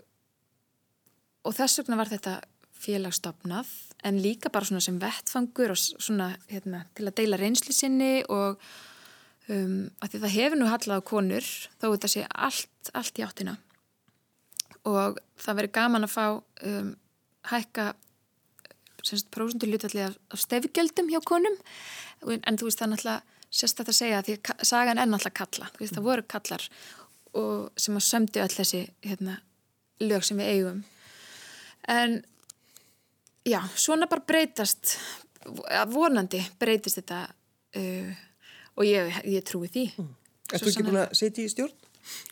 og 1.40 1.56
þess 1.56 1.80
vegna 1.80 1.96
var 1.96 2.10
þetta 2.10 2.34
félagstofnað 2.80 3.70
en 4.08 4.20
líka 4.20 4.50
bara 4.52 4.68
svona 4.68 4.82
sem 4.84 4.98
vettfangur 5.00 5.72
og 5.72 5.80
svona 5.80 6.30
hérna, 6.50 6.84
til 6.96 7.06
að 7.08 7.16
deila 7.20 7.38
reynsli 7.40 7.74
sinni 7.76 8.12
og 8.28 8.60
um, 9.48 9.88
að 10.00 10.12
því 10.12 10.22
það 10.24 10.36
hefur 10.36 10.60
nú 10.60 10.68
hallað 10.70 11.00
á 11.00 11.08
konur 11.12 11.50
þó 11.80 11.86
þetta 11.86 12.12
sé 12.12 12.24
allt, 12.28 12.92
allt 12.96 13.20
í 13.20 13.26
áttina 13.26 13.56
og 14.88 15.18
það 15.40 15.58
veri 15.60 15.72
gaman 15.74 16.06
að 16.06 16.14
fá 16.14 16.24
um, 16.36 16.94
hækka 17.50 17.90
prósundur 19.32 19.70
hlutallið 19.70 20.06
af, 20.10 20.16
af 20.32 20.42
stefgjöldum 20.44 21.10
hjá 21.12 21.20
konum 21.24 21.56
en 22.28 22.58
þú 22.60 22.68
veist 22.68 22.80
það 22.80 22.86
er 22.86 22.92
náttúrulega 22.94 23.20
sérstaklega 23.50 23.94
að 23.94 23.98
segja 23.98 24.18
að 24.20 24.26
því 24.28 24.36
að 24.36 24.64
sagan 24.68 25.00
er 25.00 25.08
náttúrulega 25.08 25.38
kalla 25.40 25.70
veist, 25.78 25.94
það 25.96 26.08
voru 26.08 26.26
kallar 26.28 26.66
sem 27.80 27.96
að 27.96 28.06
sömdu 28.06 28.42
öll 28.42 28.52
þessi 28.52 28.82
hérna, 29.06 29.38
lög 30.02 30.26
sem 30.26 30.40
við 30.40 30.52
eigum 30.54 30.82
en 31.88 32.16
já, 33.46 33.60
svona 33.74 34.08
bara 34.10 34.26
breytast 34.26 34.96
vonandi 35.94 36.42
breytist 36.60 37.00
þetta 37.00 37.22
uh, 37.80 38.24
og 38.76 38.88
ég, 38.88 39.20
ég 39.28 39.46
trúi 39.46 39.70
því 39.70 39.86
mm. 39.96 40.16
Er 40.50 40.58
þú 40.58 40.70
ekki 40.72 40.82
búin 40.82 40.98
að 40.98 41.12
setja 41.14 41.44
í 41.46 41.50
stjórn? 41.52 41.74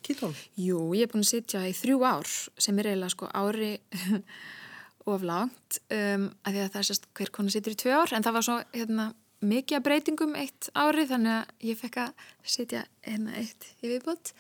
Kítón? 0.05 0.35
Jú, 0.59 0.81
ég 0.97 1.07
er 1.07 1.13
búin 1.13 1.25
að 1.25 1.33
setja 1.33 1.65
í 1.69 1.75
þrjú 1.77 2.01
ár 2.07 2.29
sem 2.59 2.79
er 2.81 2.91
eiginlega 2.93 3.15
sko 3.15 3.29
ári 3.31 3.77
of 5.13 5.25
langt 5.27 5.79
um, 5.95 6.29
að 6.45 6.55
því 6.57 6.63
að 6.65 6.73
það 6.73 6.81
er 6.81 6.89
sérst 6.91 7.09
hver 7.17 7.33
konar 7.35 7.55
setjur 7.55 7.77
í 7.77 7.81
tvö 7.83 7.95
ár 7.97 8.15
en 8.17 8.27
það 8.27 8.37
var 8.37 8.47
svo 8.47 8.59
hérna, 8.75 9.07
mikið 9.45 9.85
breytingum 9.87 10.37
eitt 10.39 10.69
ári 10.77 11.07
þannig 11.09 11.35
að 11.37 11.71
ég 11.71 11.81
fekk 11.81 12.01
að 12.05 12.27
setja 12.57 12.85
hérna 13.07 13.39
eitt 13.41 13.71
í 13.83 13.93
viðbót 13.93 14.33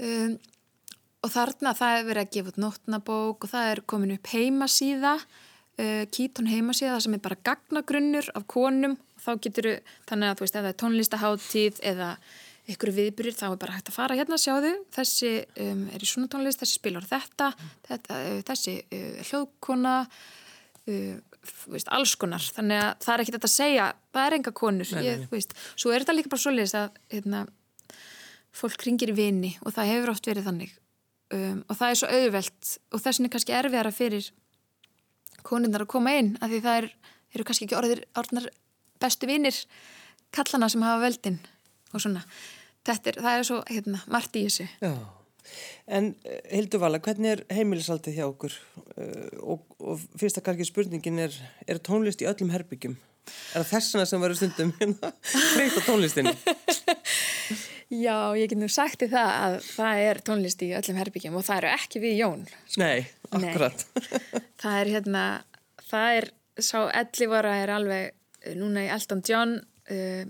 um, 0.00 0.36
og 1.20 1.32
þarna 1.34 1.76
það 1.76 1.98
er 1.98 2.08
verið 2.08 2.24
að 2.24 2.34
gefa 2.36 2.52
út 2.52 2.60
nótnabók 2.64 3.46
og 3.46 3.52
það 3.52 3.72
er 3.74 3.82
komin 3.92 4.14
upp 4.16 4.32
heimasíða 4.32 5.16
uh, 5.20 6.04
Kítón 6.14 6.50
heimasíða 6.50 7.00
sem 7.04 7.16
er 7.16 7.24
bara 7.24 7.40
gagnagrunnur 7.50 8.30
af 8.36 8.46
konum 8.50 8.96
þá 9.20 9.34
getur 9.44 9.72
þannig 10.08 10.30
að 10.30 10.38
þú 10.38 10.46
veist 10.46 10.54
ef 10.54 10.62
það 10.62 10.70
er 10.70 10.80
tónlistaháttíð 10.84 11.82
eða 11.92 12.14
ykkur 12.70 12.92
viðbyrjir 12.96 13.36
þá 13.36 13.46
er 13.50 13.60
bara 13.60 13.76
hægt 13.76 13.90
að 13.90 13.96
fara 13.96 14.16
hérna 14.18 14.38
sjáðu 14.40 14.72
þessi 14.94 15.32
um, 15.64 15.86
er 15.94 16.04
í 16.04 16.08
svona 16.08 16.30
tónlist, 16.30 16.60
þessi 16.62 16.78
spilar 16.78 17.06
þetta, 17.08 17.50
þetta 17.88 18.20
uh, 18.26 18.38
þessi 18.50 18.76
uh, 18.82 19.22
hljóðkona 19.28 19.94
uh, 20.04 21.16
veist, 21.72 21.88
alls 21.92 22.16
konar. 22.20 22.44
Þannig 22.56 22.82
að 22.82 22.90
það 23.04 23.14
er 23.14 23.24
ekki 23.24 23.34
þetta 23.36 23.50
að 23.50 23.54
segja 23.54 23.86
það 24.14 24.26
er 24.26 24.36
enga 24.38 24.54
konur 24.60 24.92
nei, 24.96 25.06
ég, 25.06 25.24
nei. 25.30 25.64
svo 25.74 25.94
er 25.94 26.04
þetta 26.04 26.16
líka 26.16 26.32
bara 26.32 26.44
svo 26.44 26.54
leiðist 26.54 26.78
að 26.80 27.00
hérna, 27.14 27.44
fólk 28.60 28.86
ringir 28.86 29.12
í 29.12 29.16
vini 29.16 29.54
og 29.64 29.74
það 29.76 29.92
hefur 29.94 30.14
oft 30.14 30.30
verið 30.30 30.48
þannig. 30.50 30.76
Um, 31.30 31.60
og 31.70 31.78
það 31.78 31.92
er 31.92 32.00
svo 32.00 32.10
auðvelt 32.10 32.70
og 32.90 33.02
þess 33.04 33.20
vegna 33.20 33.28
er 33.28 33.34
kannski 33.36 33.54
erfiðara 33.54 33.94
fyrir 33.94 34.30
konundar 35.46 35.84
að 35.84 35.92
koma 35.92 36.14
inn 36.18 36.32
af 36.42 36.50
því 36.50 36.62
það 36.64 36.80
er, 36.80 36.88
eru 37.36 37.46
kannski 37.46 37.68
ekki 37.68 37.78
orðir, 37.78 38.02
orðnar 38.18 38.48
bestu 39.00 39.28
vinnir 39.30 39.60
kallana 40.34 40.68
sem 40.70 40.82
hafa 40.84 41.04
veldin 41.04 41.38
og 41.94 42.02
svona 42.02 42.24
þetta 42.88 43.12
er, 43.12 43.20
það 43.24 43.38
er 43.38 43.48
svo 43.50 43.62
hérna, 43.70 44.02
margt 44.10 44.38
í 44.40 44.46
þessu 44.48 44.68
Já. 44.80 44.94
En 45.90 46.12
eh, 46.28 46.40
Hildur 46.52 46.82
Vala, 46.82 47.00
hvernig 47.02 47.32
er 47.32 47.44
heimilisaldið 47.50 48.18
hjá 48.20 48.26
okkur 48.28 48.54
uh, 48.54 49.54
og, 49.56 49.64
og 49.82 50.02
fyrsta 50.20 50.42
kannski 50.44 50.68
spurningin 50.68 51.18
er 51.24 51.34
er 51.66 51.80
tónlist 51.82 52.22
í 52.22 52.28
öllum 52.30 52.52
herbyggjum? 52.54 52.98
Er 53.54 53.64
það 53.64 53.70
þessuna 53.72 54.06
sem 54.08 54.22
varu 54.22 54.36
stundum 54.38 54.72
freyta 55.54 55.82
tónlistinni? 55.86 56.34
Já, 57.90 58.30
ég 58.38 58.46
get 58.52 58.60
nú 58.60 58.68
sagt 58.70 59.02
í 59.02 59.08
það 59.10 59.30
að 59.34 59.56
það 59.66 60.00
er 60.06 60.20
tónlist 60.26 60.60
í 60.62 60.68
öllum 60.78 60.98
herbyggjum 61.00 61.38
og 61.40 61.46
það 61.46 61.56
eru 61.64 61.70
ekki 61.74 62.02
við 62.04 62.20
Jón. 62.20 62.44
Nei, 62.78 63.00
akkurat. 63.34 63.82
Nei. 63.96 64.42
Það 64.62 64.76
er 64.76 64.90
hérna, 64.94 65.22
það 65.88 66.18
er 66.20 66.26
sá 66.60 66.78
ellivara 67.00 67.54
er 67.64 67.72
alveg 67.74 68.12
uh, 68.12 68.54
núna 68.60 68.84
í 68.84 68.90
Elton 68.94 69.24
John 69.26 69.56
uh, 69.58 70.22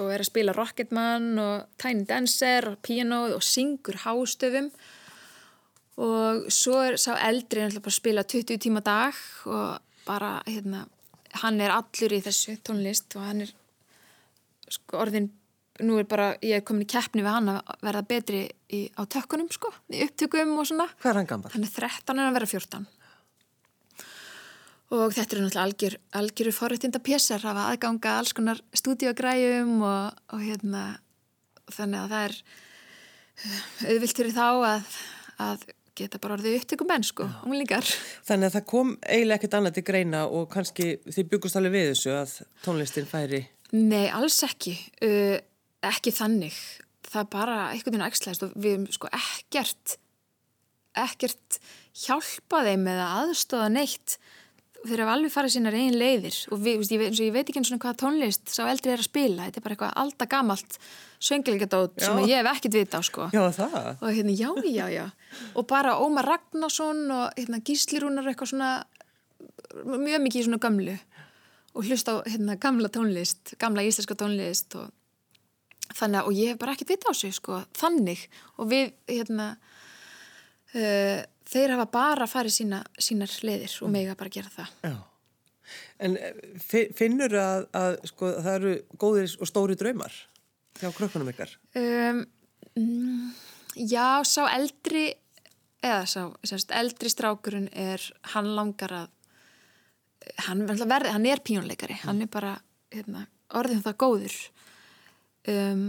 og 0.00 0.10
er 0.12 0.24
að 0.24 0.30
spila 0.30 0.54
Rocketman 0.56 1.34
og 1.40 1.68
Tiny 1.80 2.06
Dancer 2.08 2.72
og 2.72 2.80
piano 2.84 3.22
og 3.34 3.44
syngur 3.44 4.00
hástöfum. 4.04 4.70
Og 6.00 6.46
svo 6.52 6.78
er 6.80 6.96
sá 7.00 7.12
eldri 7.28 7.66
að 7.66 7.90
spila 7.92 8.24
20 8.24 8.60
tíma 8.62 8.82
dag 8.84 9.16
og 9.46 9.80
bara 10.06 10.38
hérna 10.46 10.86
hann 11.42 11.60
er 11.62 11.74
allur 11.74 12.14
í 12.16 12.22
þessu 12.24 12.56
tónlist 12.66 13.14
og 13.18 13.26
hann 13.26 13.44
er 13.44 13.52
sko 14.70 14.98
orðin 15.02 15.28
nú 15.84 15.96
er 16.00 16.06
bara, 16.08 16.32
ég 16.44 16.60
er 16.60 16.64
komin 16.66 16.84
í 16.84 16.90
keppni 16.90 17.22
við 17.24 17.32
hann 17.32 17.52
að 17.54 17.70
verða 17.84 18.02
betri 18.08 18.40
í, 18.68 18.82
á 18.92 19.02
tökkunum 19.08 19.48
sko, 19.52 19.70
í 19.88 20.02
upptökum 20.04 20.52
og 20.60 20.66
svona. 20.68 20.86
Hvað 21.00 21.12
er 21.12 21.18
hann 21.20 21.30
gammal? 21.30 21.52
hann 21.54 21.64
er 21.64 21.72
13 21.72 22.18
en 22.18 22.26
að 22.26 22.36
vera 22.36 22.50
14 22.50 22.88
og 24.90 25.14
þetta 25.14 25.36
eru 25.36 25.44
náttúrulega 25.44 25.66
algjör, 25.66 25.96
algjöru 26.18 26.52
forrættinda 26.54 27.00
pjessar 27.04 27.44
hafa 27.46 27.68
aðganga 27.70 28.16
alls 28.18 28.34
konar 28.36 28.60
stúdíogræjum 28.74 29.76
og, 29.86 30.16
og 30.34 30.42
hérna 30.42 30.84
þannig 31.70 32.00
að 32.00 32.14
það 32.14 32.24
er 32.24 32.38
uh, 33.44 33.60
auðvilt 33.92 34.20
fyrir 34.20 34.34
þá 34.34 34.46
að, 34.48 34.96
að 35.46 35.64
geta 36.00 36.20
bara 36.22 36.36
orðið 36.38 36.58
upptökum 36.58 36.90
menn 36.90 37.06
sko, 37.06 37.28
unglingar. 37.46 37.86
Þannig 38.26 38.50
að 38.50 38.56
það 38.56 38.68
kom 38.72 38.92
eiginlega 39.04 39.38
ekkert 39.38 39.56
annað 39.58 39.78
til 39.78 39.86
greina 39.90 40.26
og 40.26 40.50
kannski 40.52 40.90
þið 41.06 41.32
byggust 41.34 41.60
alveg 41.60 41.76
við 41.76 41.88
þessu 41.92 42.14
að 42.16 42.36
tónlistin 42.64 43.08
færi. 43.10 43.42
Nei, 43.76 44.06
alls 44.10 44.40
ekki. 44.46 44.74
Uh, 45.04 45.36
ekki 45.86 46.14
þannig. 46.14 46.56
Það 47.10 47.22
er 47.22 47.32
bara 47.32 47.58
einhvern 47.70 47.94
veginn 47.94 48.06
ægslæðist 48.08 48.46
og 48.46 48.54
við 48.56 48.72
erum 48.74 48.86
sko 48.94 49.10
ekkert 49.14 49.98
ekkert 50.98 51.60
hjálpa 51.94 52.64
þeim 52.66 52.86
eða 52.90 53.06
aðstofa 53.20 53.68
neitt 53.70 54.16
þeir 54.86 55.02
hafa 55.04 55.14
alveg 55.16 55.32
farið 55.34 55.54
sínar 55.54 55.76
einn 55.76 55.96
leiðir 55.98 56.36
og 56.54 56.60
við, 56.64 56.84
ég, 56.92 57.00
veit, 57.00 57.18
ég 57.20 57.32
veit 57.34 57.44
ekki 57.44 57.60
eins 57.60 57.72
og 57.74 57.82
hvaða 57.82 57.98
tónlist 58.00 58.52
sá 58.52 58.62
eldri 58.64 58.94
er 58.94 59.02
að 59.02 59.08
spila, 59.08 59.46
þetta 59.46 59.60
er 59.60 59.64
bara 59.66 59.76
eitthvað 59.76 59.98
alltaf 60.02 60.30
gamalt 60.32 60.78
söngilegadót 61.20 62.00
sem 62.00 62.20
ég 62.24 62.40
hef 62.40 62.48
ekkert 62.54 62.78
vita 62.78 63.00
á 63.00 63.02
sko. 63.04 63.28
Já, 63.34 63.42
það. 63.52 63.90
og 63.98 64.06
hérna 64.16 64.36
já, 64.36 64.48
já, 64.64 64.86
já. 64.94 65.04
Og 65.54 65.66
bara 65.68 65.98
Ómar 66.00 66.28
Ragnarsson 66.28 67.02
og 67.12 67.36
hérna 67.36 67.60
Gíslirúnar 67.64 68.30
eitthvað 68.30 68.54
svona 68.54 68.70
mjög 69.84 70.24
mikið 70.24 70.40
í 70.40 70.46
svona 70.48 70.62
gamlu 70.62 70.96
og 71.76 71.86
hlusta 71.86 72.16
á 72.16 72.26
hérna 72.26 72.56
gamla 72.58 72.88
tónlist 72.90 73.54
gamla 73.60 73.84
íslenska 73.86 74.16
tónlist 74.18 74.74
og 74.80 74.88
þannig 75.94 76.22
að, 76.22 76.26
og 76.26 76.38
ég 76.38 76.52
hef 76.52 76.60
bara 76.60 76.74
ekkert 76.74 76.94
vita 76.94 77.12
á 77.12 77.14
sig 77.14 77.34
sko, 77.36 77.60
þannig. 77.76 78.24
Og 78.56 78.70
við 78.70 78.94
hérna 79.10 79.52
uh, 80.74 81.20
þeir 81.50 81.74
hafa 81.76 81.86
bara 81.94 82.26
farið 82.30 82.54
sína, 82.60 82.82
sínar 83.02 83.32
leiðir 83.46 83.76
og 83.84 83.90
mega 83.94 84.16
bara 84.18 84.32
gera 84.32 84.52
það. 84.54 84.74
Já. 84.86 84.96
En 86.02 86.16
eh, 86.18 86.34
fi- 86.58 86.88
finnur 86.98 87.34
að, 87.38 87.66
að 87.78 87.96
sko, 88.10 88.30
það 88.42 88.54
eru 88.58 88.72
góðir 88.98 89.34
og 89.38 89.46
stóri 89.50 89.76
draumar 89.78 90.14
hjá 90.80 90.88
krökkunum 90.96 91.28
ykkar? 91.30 91.52
um, 91.78 92.24
mm, 92.74 93.28
Já, 93.86 94.24
sá 94.26 94.48
eldri 94.50 95.04
eða 95.84 96.02
sá, 96.10 96.24
sérst, 96.44 96.72
eldri 96.74 97.08
strákurinn 97.12 97.68
er, 97.70 98.02
hann 98.34 98.50
langar 98.56 98.96
að 99.04 100.40
hann, 100.48 100.64
verði, 100.66 101.12
hann 101.14 101.28
er 101.30 101.40
píjónleikari, 101.46 102.00
hann 102.02 102.20
er 102.24 102.28
bara 102.32 102.56
hérna, 102.92 103.26
orðin 103.56 103.84
það 103.84 103.96
góður. 104.02 104.34
Um, 105.48 105.86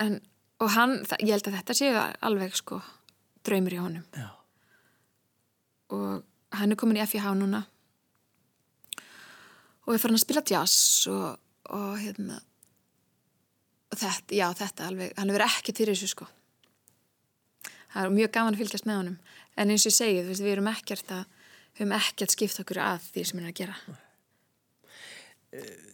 en 0.00 0.20
og 0.62 0.70
hann, 0.74 0.94
ég 1.20 1.34
held 1.34 1.50
að 1.50 1.58
þetta 1.58 1.76
séu 1.76 1.98
alveg 2.24 2.54
sko 2.58 2.78
draumur 3.48 3.74
í 3.74 3.80
honum. 3.82 4.04
Já. 4.14 4.28
og 5.96 6.24
hann 6.52 6.72
er 6.72 6.78
komin 6.80 7.00
í 7.00 7.04
FIH 7.04 7.32
núna. 7.36 7.62
Og 9.88 9.94
er 9.94 10.00
farin 10.02 10.18
að 10.18 10.24
spila 10.26 10.44
jazz 10.44 11.08
og, 11.08 11.38
og 11.72 11.94
hérna 12.00 12.36
og 13.88 13.96
þetta, 13.96 14.34
já 14.36 14.46
þetta 14.56 14.88
alveg 14.88 15.14
hann 15.16 15.32
hefur 15.32 15.46
ekkert 15.46 15.80
fyrir 15.80 15.96
þessu 15.96 16.12
sko. 16.12 16.28
Það 17.88 18.04
er 18.04 18.14
mjög 18.18 18.34
gaman 18.34 18.56
að 18.56 18.62
fylgjast 18.62 18.88
með 18.88 19.00
honum. 19.00 19.16
En 19.56 19.72
eins 19.72 19.86
og 19.86 19.90
ég 19.90 19.96
segi, 19.96 20.20
þú 20.20 20.32
veist, 20.32 20.44
við 20.44 20.54
erum 20.54 20.70
ekkert 20.70 21.14
að 21.14 21.24
höfum 21.78 21.94
ekkert 21.96 22.34
skipt 22.34 22.60
okkur 22.62 22.82
að 22.84 23.08
því 23.14 23.24
sem 23.24 23.40
hann 23.40 23.48
er 23.48 23.54
að 23.54 23.60
gera. 23.62 23.76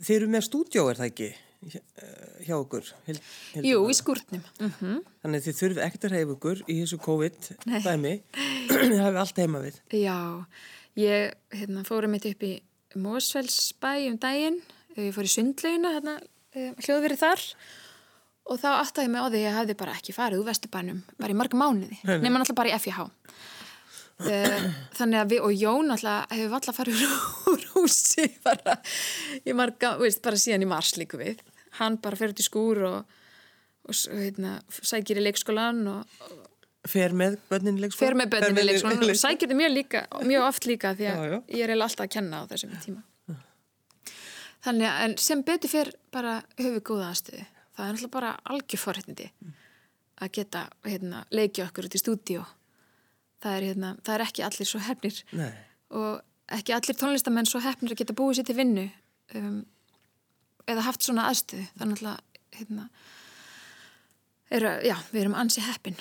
Þið 0.02 0.16
eru 0.16 0.30
með 0.32 0.46
stúdjó, 0.48 0.88
er 0.90 0.98
það 0.98 1.10
ekki? 1.12 1.30
Hjá, 1.64 1.80
eh, 1.80 2.44
hjá 2.46 2.54
okkur? 2.58 2.88
Hild, 3.06 3.20
Hildur 3.54 3.68
Jú, 3.70 3.78
í 3.88 3.96
skúrtnum 3.96 4.42
mm 4.60 4.98
Þannig 5.22 5.40
að 5.40 5.46
þið 5.46 5.58
þurfið 5.60 5.82
ekkert 5.86 6.06
að 6.06 6.14
reyfa 6.14 6.34
ykkur 6.34 6.62
í 6.66 6.76
þessu. 6.82 6.98
COVID-dæmi. 7.04 8.12
Þið 8.74 9.00
hafið 9.00 9.20
allt 9.22 9.40
heima 9.40 9.62
við. 9.64 9.78
Já, 9.96 10.18
ég 11.00 11.56
hérna, 11.56 11.86
fórum 11.88 12.12
mitt 12.12 12.28
upp 12.28 12.44
í 12.44 12.52
Mósfellsbæ 13.00 13.94
um 14.10 14.18
daginn, 14.20 14.60
ég 14.98 15.16
fór 15.16 15.26
í 15.26 15.32
sundlegina 15.32 15.94
hérna, 15.96 16.18
hljóðverið 16.84 17.24
þar. 17.24 17.46
Og 18.52 18.60
þá 18.60 18.68
áttaði 18.82 19.08
mig 19.08 19.24
á 19.24 19.26
því 19.26 19.40
að 19.40 19.46
ég 19.46 19.58
hefði 19.58 19.78
bara 19.80 19.96
ekki 19.96 20.12
farið 20.12 20.42
úr 20.42 20.50
vesturbænum, 20.50 21.00
bara 21.16 21.32
í 21.32 21.38
marga 21.40 21.56
mánuði. 21.58 21.96
Nema 22.04 22.36
náttúrulega 22.36 22.60
bara 22.60 22.74
í 22.74 22.80
FIH 22.84 23.08
uh, 24.22 24.68
þannig 24.98 25.20
að 25.20 25.32
við 25.32 25.46
og 25.46 25.56
Jón 25.58 25.94
alltaf 25.94 26.34
hefur 26.34 26.58
alltaf 26.58 26.78
farið 26.78 27.02
úr 27.52 27.66
húsi 27.74 28.28
bara 28.44 28.78
í 29.42 29.56
marga, 29.56 29.94
veist, 30.00 30.22
bara 30.24 30.40
síðan 30.40 30.66
í 30.66 30.70
mars 30.70 30.94
líku 31.00 31.20
við 31.20 31.42
hann 31.80 31.98
bara 32.02 32.18
fer 32.18 32.34
út 32.34 32.40
í 32.42 32.46
skúr 32.46 32.82
og, 32.88 33.14
og 33.88 33.94
hérna, 34.10 34.58
sækir 34.70 35.20
í 35.20 35.26
leikskólan 35.28 35.84
og, 35.90 36.18
Fer 36.84 37.14
með 37.16 37.38
bönnin 37.48 37.78
í 37.78 37.86
leikskóla? 37.86 38.04
fer 38.10 38.16
með 38.20 38.32
börnum 38.34 38.58
í 38.60 38.64
leikskólan 38.66 39.04
og 39.06 39.16
sækir 39.16 39.46
þetta 39.48 39.56
mjög, 39.56 39.70
líka, 39.72 40.00
mjög 40.28 40.42
oft 40.50 40.66
líka 40.68 40.90
því 40.98 41.06
að 41.08 41.20
Já, 41.22 41.30
já. 41.32 41.38
ég 41.56 41.62
er 41.64 41.72
alltaf 41.78 42.02
að 42.04 42.10
kenna 42.12 42.42
á 42.44 42.48
þessum 42.50 42.74
tíma 42.84 43.38
þannig 44.64 44.88
að 44.88 44.98
en 45.06 45.14
sem 45.20 45.42
betur 45.44 45.72
fer 45.72 45.90
bara 46.12 46.34
höfu 46.60 46.82
góða 46.90 47.08
aðstöðu 47.12 47.44
það 47.74 47.86
er 47.86 47.94
náttúrulega 47.96 48.12
bara 48.18 48.34
algjör 48.52 48.82
forréttindi 48.84 49.30
að 50.24 50.30
geta 50.36 50.66
hérna, 50.84 51.24
leikja 51.34 51.66
okkur 51.70 51.88
út 51.88 51.96
í 51.96 52.02
stúdíu 52.02 52.44
það 53.44 53.56
er, 53.56 53.66
hérna, 53.70 53.94
það 54.04 54.14
er 54.18 54.26
ekki 54.28 54.44
allir 54.46 54.68
svo 54.70 54.80
hefnir 54.84 55.22
Nei. 55.36 55.50
og 55.96 56.20
ekki 56.54 56.76
allir 56.76 56.98
tónlistamenn 57.00 57.48
svo 57.48 57.60
hefnir 57.64 57.96
að 57.96 58.02
geta 58.04 58.16
búið 58.16 58.42
sér 58.42 58.48
til 58.50 58.58
vinnu 58.60 58.86
um, 59.40 59.58
eða 60.70 60.86
haft 60.88 61.06
svona 61.06 61.28
aðstöðu 61.30 61.66
er 61.66 61.90
náttúrulega 61.90 62.20
hérna, 62.54 62.88
er, 64.50 64.68
já, 64.86 64.96
við 65.10 65.24
erum 65.24 65.36
ansi 65.38 65.64
heppin 65.64 65.98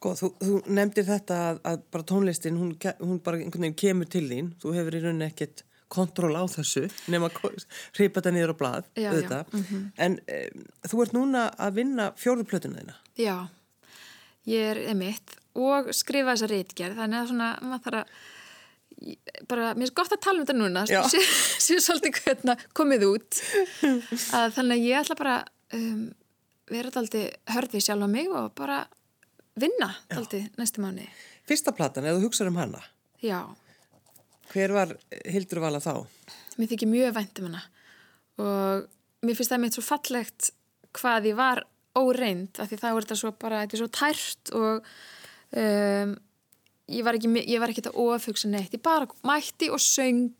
Sko, 0.00 0.14
þú, 0.16 0.28
þú 0.40 0.58
nefndir 0.72 1.04
þetta 1.04 1.38
að, 1.50 1.58
að 1.68 1.82
bara 1.92 2.04
tónlistin, 2.08 2.56
hún, 2.56 2.70
hún 3.02 3.18
bara 3.20 3.36
einhvern 3.36 3.66
veginn 3.66 3.80
kemur 3.82 4.08
til 4.08 4.22
þín. 4.30 4.46
Þú 4.56 4.70
hefur 4.72 4.94
í 4.96 5.00
rauninni 5.02 5.26
ekkert 5.26 5.60
kontról 5.92 6.30
á 6.38 6.44
þessu 6.48 6.86
nema 7.12 7.28
að 7.28 7.66
hripa 7.98 8.22
þetta 8.22 8.32
niður 8.32 8.54
á 8.54 8.60
blað, 8.62 8.88
Já, 8.94 9.02
já, 9.02 9.10
auðvitað. 9.10 9.58
En 10.00 10.16
um, 10.22 10.64
þú 10.88 11.02
ert 11.04 11.16
núna 11.18 11.44
að 11.52 11.80
vinna 11.82 12.08
fjórðu 12.16 12.46
plötuna 12.48 12.80
þína. 12.80 12.96
Já, 13.20 13.36
ég 14.48 14.70
er 14.70 14.82
emitt 14.94 15.36
og 15.58 15.90
skrifa 15.96 16.32
þessa 16.32 16.50
reitgerð, 16.54 17.00
þannig 17.02 17.20
að 17.20 17.32
svona, 17.34 17.50
maður 17.66 17.84
þarf 17.88 18.00
að, 18.00 18.14
bara, 19.48 19.72
mér 19.78 19.88
er 19.88 19.94
gott 19.96 20.12
að 20.14 20.22
tala 20.26 20.40
um 20.40 20.44
þetta 20.46 20.56
núna, 20.58 20.84
séu 20.86 21.22
sé 21.64 21.78
svolítið 21.82 22.20
hvernig 22.24 22.64
komið 22.76 23.06
út, 23.08 23.40
að 24.36 24.54
þannig 24.58 24.76
að 24.76 24.86
ég 24.86 25.00
ætla 25.00 25.16
bara 25.20 25.36
um, 25.78 26.04
vera 26.70 26.92
daldi 26.94 27.24
hörð 27.54 27.76
við 27.78 27.86
sjálf 27.88 28.06
á 28.06 28.08
mig 28.12 28.30
og 28.30 28.52
bara 28.58 28.82
vinna 29.60 29.90
daldi 30.12 30.44
næstu 30.60 30.84
mánu. 30.84 31.08
Fyrsta 31.48 31.74
platan, 31.74 32.06
ef 32.06 32.18
þú 32.18 32.28
hugsaður 32.28 32.52
um 32.52 32.60
hana, 32.62 32.84
Já, 33.20 33.40
hver 34.52 34.72
var 34.72 34.94
Hildur 35.28 35.60
Vala 35.62 35.80
þá? 35.82 36.06
mér 36.60 36.70
þykir 36.72 36.88
mjög 36.90 37.12
vænt 37.16 37.40
um 37.40 37.50
hana. 37.50 37.62
Og 38.40 38.88
mér 39.26 39.36
finnst 39.36 39.52
það 39.52 39.62
mitt 39.64 39.76
svo 39.76 39.84
fallegt 39.84 40.50
hvað 40.96 41.30
ég 41.30 41.36
var 41.38 41.64
óreind 41.98 42.58
af 42.60 42.70
því 42.70 42.78
þá 42.80 42.88
er 42.90 43.04
þetta 43.04 43.18
svo 43.20 43.30
bara, 43.40 43.62
þetta 43.64 43.76
er 43.76 43.82
svo 43.82 43.90
tært 43.94 44.52
og 44.56 44.90
um, 45.60 46.14
ég 46.90 47.04
var 47.06 47.16
ekki, 47.18 47.30
ég 47.46 47.60
var 47.62 47.72
ekki 47.72 47.84
að 47.88 47.98
ofugsa 48.02 48.50
neitt. 48.50 48.74
Ég 48.76 48.82
bara 48.84 49.06
mætti 49.26 49.70
og 49.72 49.80
söng 49.82 50.30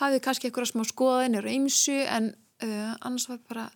hafði 0.00 0.20
kannski 0.24 0.48
eitthvað 0.48 0.70
smá 0.72 0.84
skoðinir 0.88 1.46
og 1.48 1.52
ymsu 1.52 1.98
en 2.08 2.30
uh, 2.64 2.92
annars 3.04 3.28
var 3.30 3.40
bara 3.48 3.66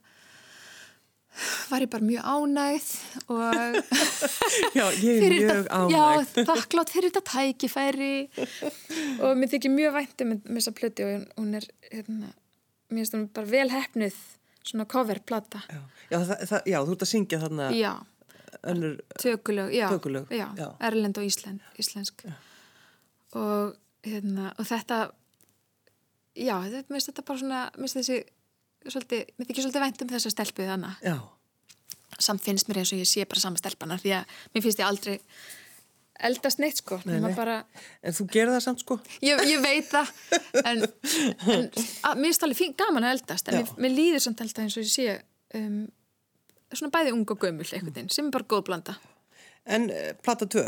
var 1.69 1.83
ég 1.85 1.91
bara 1.93 2.07
mjög 2.07 2.25
ánægð 2.25 2.87
og 3.29 3.77
Já, 4.79 4.87
mjög 5.03 5.67
ánægð. 5.69 5.93
Já, 5.97 6.47
þakklátt 6.49 6.93
fyrir 6.95 7.13
þetta 7.13 7.25
tækifæri. 7.35 8.15
Og 9.21 9.37
mér 9.37 9.51
þykir 9.53 9.75
mjög 9.75 9.99
væntum 9.99 10.33
með, 10.33 10.41
með 10.49 10.61
þessa 10.63 10.75
plöti 10.79 11.05
og 11.05 11.27
hún- 11.37 11.59
er 11.61 11.67
hérna, 11.91 12.33
mér 12.89 13.03
finnst 13.03 13.17
hún 13.19 13.27
bara 13.37 13.53
vel 13.53 13.69
hefnuð 13.75 14.17
svona 14.67 14.87
coverplata. 14.91 15.61
Já, 15.69 15.83
já, 16.11 16.61
já, 16.67 16.79
þú 16.89 16.97
ert 16.97 17.05
að 17.05 17.13
syngja 17.13 17.43
þarna 17.45 17.69
Já, 17.77 17.93
önnur, 18.63 18.97
tökulög, 19.23 19.73
já, 19.75 19.89
Tökulög, 19.93 20.31
já, 20.31 20.49
já. 20.59 20.69
Erlend 20.89 21.19
og 21.19 21.25
Ísland, 21.25 21.61
íslensk. 21.79 22.27
Og, 23.37 23.77
hérna, 24.07 24.53
og 24.59 24.67
þetta 24.69 25.01
já, 26.37 26.57
þetta, 26.63 26.87
mér 26.89 26.99
finnst 26.99 27.13
þetta 27.13 27.27
bara 27.29 27.43
svona 27.43 27.63
mér 27.77 27.87
finnst 27.87 28.01
þessi 28.01 28.19
svolítið, 28.87 29.31
mér 29.37 29.49
þykir 29.49 29.67
svolítið 29.67 29.85
vænt 29.87 30.05
um 30.05 30.13
þessa 30.15 30.33
stelpuð 30.35 30.73
þannig 30.73 31.07
samt 32.23 32.45
finnst 32.45 32.69
mér 32.71 32.83
eins 32.83 32.93
og 32.95 33.03
ég 33.03 33.09
sé 33.09 33.25
bara 33.29 33.43
sama 33.43 33.61
stelpana 33.61 33.99
því 34.01 34.13
að 34.19 34.35
mér 34.55 34.65
finnst 34.65 34.81
ég 34.81 34.89
aldrei 34.89 35.17
eldast 36.27 36.61
neitt 36.63 36.79
sko. 36.81 36.97
Nei, 37.05 37.19
nei. 37.21 37.35
bara, 37.37 37.59
En 38.01 38.15
þú 38.17 38.25
gerir 38.33 38.55
það 38.55 38.63
samt 38.65 38.85
sko? 38.85 38.97
ég, 39.21 39.43
ég 39.51 39.61
veit 39.61 39.91
það 39.91 40.13
en, 40.63 40.87
en 41.53 41.67
að, 42.09 42.23
mér 42.23 42.33
er 42.49 42.57
fín 42.57 42.77
gaman 42.79 43.05
að 43.05 43.19
eldast 43.19 43.51
en 43.51 43.61
mér, 43.61 43.75
mér 43.85 43.97
líður 43.99 44.25
samt 44.25 44.41
alltaf 44.45 44.65
eins 44.65 44.79
og 44.81 44.87
ég 44.87 44.93
sé 44.95 45.19
um, 45.61 45.83
svona 46.73 46.93
bæði 46.95 47.15
ung 47.15 47.29
og 47.31 47.39
gömul 47.43 47.67
einhvern 47.67 47.95
veginn, 47.95 48.13
sem 48.13 48.29
er 48.29 48.35
bara 48.39 48.51
góð 48.51 48.67
blanda 48.71 48.99
En 49.67 49.89
uh, 49.91 50.13
plata 50.23 50.47
2, 50.47 50.63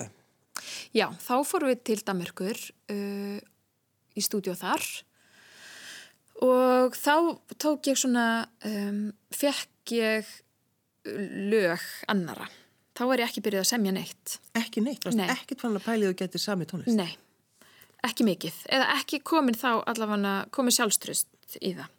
Já, 0.97 1.07
þá 1.23 1.35
fórum 1.47 1.71
við 1.71 1.85
til 1.87 1.99
Danmörkur 2.07 2.59
uh, 2.91 3.39
í 4.19 4.25
stúdíu 4.25 4.57
þar 4.59 4.85
og 6.45 6.95
þá 6.99 7.15
tók 7.59 7.91
ég 7.91 7.99
svona, 7.99 8.47
um, 8.67 9.09
fekk 9.35 9.95
ég 9.97 10.29
lög 11.09 11.83
annara. 12.11 12.47
Þá 12.99 13.05
er 13.07 13.23
ég 13.23 13.31
ekki 13.31 13.43
byrjuð 13.47 13.65
að 13.65 13.71
semja 13.71 13.95
neitt. 13.95 14.39
ekki 14.59 14.83
neitt, 14.83 15.07
Nei. 15.15 15.27
fann 15.59 15.79
að 15.79 15.87
pælið 15.87 16.13
og 16.13 16.19
getið 16.19 16.43
sami 16.43 16.67
tónlist? 16.67 16.95
Nei, 16.99 17.11
ekki 18.07 18.27
mikið. 18.27 18.59
Eða 18.75 18.89
ekki 18.99 19.23
komin 19.27 19.59
þá 19.59 19.85
allavega 19.87 20.35
komin 20.55 20.75
sjálfströst 20.75 21.59
í 21.63 21.75
það. 21.79 21.91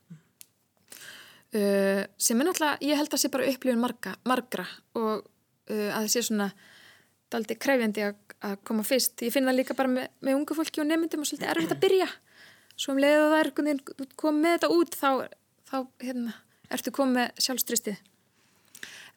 Uh, 1.49 2.03
sem 2.21 2.37
er 2.37 2.45
náttúrulega, 2.45 2.77
ég 2.85 2.99
held 2.99 3.13
að 3.15 3.21
sé 3.23 3.29
bara 3.33 3.47
upplifun 3.49 3.81
marga, 3.81 4.11
margra 4.29 4.67
og 4.93 5.23
uh, 5.25 5.87
að 5.89 6.03
það 6.03 6.11
sé 6.13 6.21
svona 6.27 6.51
daldi 7.33 7.57
krefjandi 7.57 8.03
að, 8.05 8.19
koma 8.67 8.85
fyrst. 8.85 9.17
Ég 9.25 9.33
finn 9.33 9.49
það 9.49 9.57
líka 9.57 9.77
bara 9.77 9.91
með, 9.91 10.11
með 10.25 10.37
ungu 10.37 10.57
fólki 10.57 10.83
og 10.83 10.87
nefndum 10.87 11.25
og 11.25 11.29
svolítið 11.29 11.49
erfitt 11.51 11.73
að 11.73 11.81
byrja. 11.83 12.07
Svo 12.79 12.93
um 12.93 13.01
leiðu 13.01 13.25
það 13.33 13.39
er 13.39 13.49
komið 14.21 14.45
með 14.45 14.53
þetta 14.55 14.69
út 14.77 14.95
þá, 14.95 15.09
þá 15.67 15.75
hérna, 16.05 16.35
ertu 16.71 16.93
komið 16.95 17.17
með 17.17 17.43
sjálfströstið. 17.43 17.99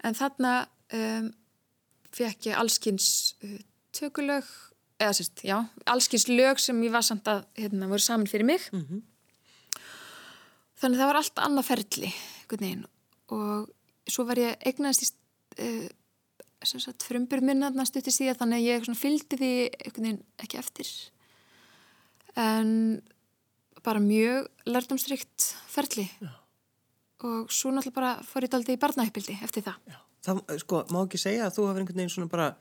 En 0.03 0.19
þarna 0.19 0.55
um, 0.99 1.31
fekk 2.17 2.51
ég 2.51 2.59
allskins 2.59 3.07
uh, 3.47 3.61
tökulög, 3.95 4.49
eða 4.99 5.15
sérst, 5.21 5.45
já, 5.47 5.57
allskins 5.87 6.27
lög 6.33 6.61
sem 6.63 6.83
ég 6.83 6.97
var 6.97 7.07
samt 7.07 7.31
að, 7.31 7.45
hérna, 7.61 7.89
voru 7.93 8.03
saman 8.03 8.29
fyrir 8.31 8.49
mig. 8.49 8.67
Mhm. 8.75 9.05
Þannig 10.83 10.99
það 10.99 11.11
var 11.13 11.21
allt 11.21 11.43
annað 11.47 11.69
ferli. 11.69 12.13
Og 13.33 13.71
svo 14.11 14.27
var 14.27 14.41
ég 14.43 14.65
eignast 14.67 15.05
í 15.05 15.11
uh, 15.63 15.89
frumbur 17.07 17.43
minna 17.43 17.87
stutti 17.87 18.13
síðan, 18.15 18.41
þannig 18.41 18.61
að 18.61 18.69
ég 18.69 18.99
fylgdi 18.99 19.39
því 19.39 19.53
ekki 20.43 20.59
eftir. 20.59 20.91
En 22.39 23.03
bara 23.83 24.03
mjög 24.03 24.49
lærdomstrykt 24.67 25.53
ferli. 25.71 26.09
Já. 26.23 26.33
Og 27.23 27.53
svo 27.55 27.71
náttúrulega 27.71 27.95
bara 27.95 28.13
fór 28.27 28.47
ég 28.47 28.51
daldi 28.51 28.75
í 28.75 28.81
barnaheppildi 28.83 29.39
eftir 29.47 29.67
það. 29.67 29.79
Já. 29.87 29.99
Það, 30.23 30.43
sko, 30.63 30.85
má 30.91 31.01
ekki 31.03 31.19
segja 31.19 31.47
að 31.49 31.57
þú 31.57 31.65
hafði 31.69 31.83
einhvern 31.83 31.99
veginn 31.99 32.15
svona 32.15 32.31
bara 32.31 32.53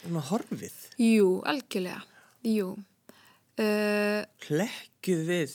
svona 0.00 0.22
horfið, 0.30 0.74
Jú, 1.02 1.28
algjörlega. 1.46 2.00
Jú. 2.50 2.72
Uh, 3.54 4.22
hlekkuð 4.48 5.20
við, 5.28 5.54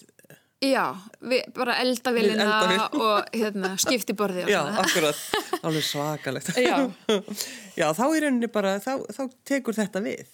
já, 0.64 0.84
við, 1.24 1.44
bara 1.56 1.78
eldavélina 1.84 2.46
Við 2.46 2.74
eldavél. 2.76 3.04
og 3.06 3.30
hérna, 3.36 3.70
skiptiborði 3.80 4.44
og 4.44 4.52
já, 4.52 4.60
akkurat, 4.84 5.22
alveg 5.70 5.86
svakalegt. 5.88 6.50
Já. 6.60 6.76
Já, 7.80 7.86
þá 7.96 8.04
í 8.12 8.24
rauninni 8.26 8.50
bara, 8.52 8.74
þá, 8.84 8.92
þá 9.16 9.22
tekur 9.48 9.78
þetta 9.78 10.02
við. 10.04 10.34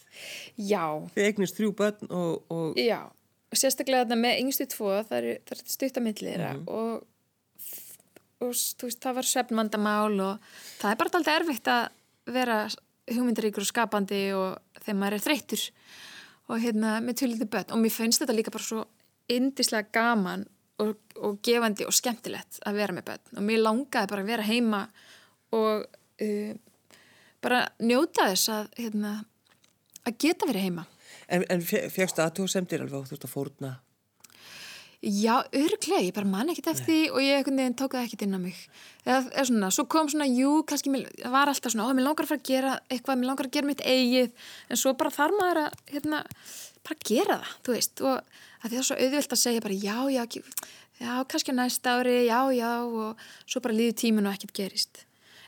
Já, 0.58 0.86
Þið 1.14 1.28
eignist 1.30 1.60
þrjú 1.60 1.74
börn 1.78 2.10
og, 2.10 2.40
og 2.50 2.80
já. 2.82 3.04
Og 3.54 3.60
sérstaklega 3.62 4.08
þetta 4.08 4.18
með 4.20 4.40
yngstu 4.42 4.66
tvo, 4.74 4.90
það 5.06 5.18
er, 5.20 5.28
er 5.54 5.62
stuttamillir 5.70 6.34
þeirra 6.34 6.56
og, 6.66 7.06
og 8.42 8.58
þú 8.58 8.90
veist, 8.90 9.00
það 9.06 9.20
var 9.20 9.30
svefnvandamál 9.30 10.18
og 10.26 10.50
það 10.82 10.90
er 10.90 11.00
bara 11.00 11.14
alltaf 11.14 11.32
erfitt 11.38 11.70
að 11.72 12.34
vera 12.36 12.58
hugmyndaríkur 13.14 13.62
og 13.64 13.70
skapandi 13.70 14.24
og 14.34 14.82
þegar 14.82 15.00
maður 15.00 15.20
er 15.20 15.24
þreyttur 15.28 15.64
og 16.50 16.62
hérna 16.66 16.98
með 17.06 17.20
tölviti 17.22 17.48
börn 17.54 17.74
og 17.78 17.82
mér 17.86 17.94
finnst 17.94 18.22
þetta 18.24 18.36
líka 18.38 18.54
bara 18.54 18.66
svo 18.66 18.84
indislega 19.32 19.90
gaman 19.96 20.46
og, 20.84 20.98
og 21.22 21.40
gefandi 21.46 21.88
og 21.88 21.96
skemmtilegt 21.96 22.60
að 22.68 22.82
vera 22.82 22.96
með 22.96 23.08
börn 23.10 23.40
og 23.40 23.48
mér 23.48 23.64
langaði 23.64 24.12
bara 24.12 24.26
að 24.26 24.32
vera 24.34 24.48
heima 24.48 24.82
og 25.56 25.86
uh, 25.86 26.52
bara 27.46 27.64
njóta 27.80 28.30
þess 28.32 28.52
að, 28.52 28.70
hérna, 28.80 29.16
að 30.04 30.20
geta 30.26 30.50
verið 30.50 30.70
heima. 30.70 30.86
En, 31.30 31.46
en 31.50 31.64
fegstu 31.66 32.22
að 32.22 32.40
þú 32.40 32.48
semdir 32.52 32.84
alveg 32.84 33.00
og 33.00 33.10
þú 33.10 33.18
ert 33.18 33.28
að 33.28 33.34
fórna. 33.34 33.74
Já, 35.06 35.44
örglega, 35.54 36.02
ég 36.02 36.14
bara 36.16 36.26
man 36.26 36.50
ekkert 36.50 36.72
eftir 36.72 36.88
því 36.88 37.02
og 37.14 37.22
ég 37.22 37.50
tók 37.78 37.94
það 37.94 38.06
ekkert 38.08 38.24
inn 38.26 38.38
á 38.38 38.42
mig. 38.42 38.62
Eða, 39.04 39.20
eða 39.36 39.44
svona, 39.52 39.68
svo 39.76 39.86
kom 39.92 40.08
svona, 40.10 40.26
jú, 40.26 40.64
kannski 40.66 40.90
mér, 40.90 41.12
var 41.30 41.52
alltaf 41.52 41.76
svona, 41.76 41.86
ó, 41.86 41.94
mér 41.94 42.08
langar 42.08 42.26
að 42.26 42.32
fara 42.32 42.42
að 42.42 42.50
gera 42.50 42.72
eitthvað, 42.90 43.20
mér 43.22 43.30
langar 43.30 43.50
að 43.50 43.54
gera 43.54 43.70
mitt 43.70 43.84
eigið, 43.86 44.48
en 44.66 44.82
svo 44.82 44.96
bara 44.98 45.14
þarf 45.14 45.38
maður 45.38 45.62
að, 45.62 45.78
hérna, 45.92 46.24
bara 46.88 46.98
gera 47.12 47.38
það, 47.44 47.54
þú 47.68 47.76
veist, 47.76 48.02
og 48.02 48.42
að 48.66 48.72
því 48.72 48.76
það 48.76 48.82
er 48.82 48.88
svo 48.90 48.98
auðvilt 49.06 49.36
að 49.36 49.42
segja 49.44 49.64
bara, 49.66 49.78
já, 49.78 49.98
já, 50.10 50.24
já, 51.00 51.12
kannski 51.30 51.54
á 51.54 51.60
næsta 51.62 51.94
ári, 52.00 52.16
já, 52.26 52.40
já, 52.58 52.72
og 52.84 53.24
svo 53.46 53.62
bara 53.62 53.78
líður 53.78 53.98
tíminn 54.02 54.26
og 54.30 54.34
ekkert 54.36 54.56
gerist. 54.58 55.04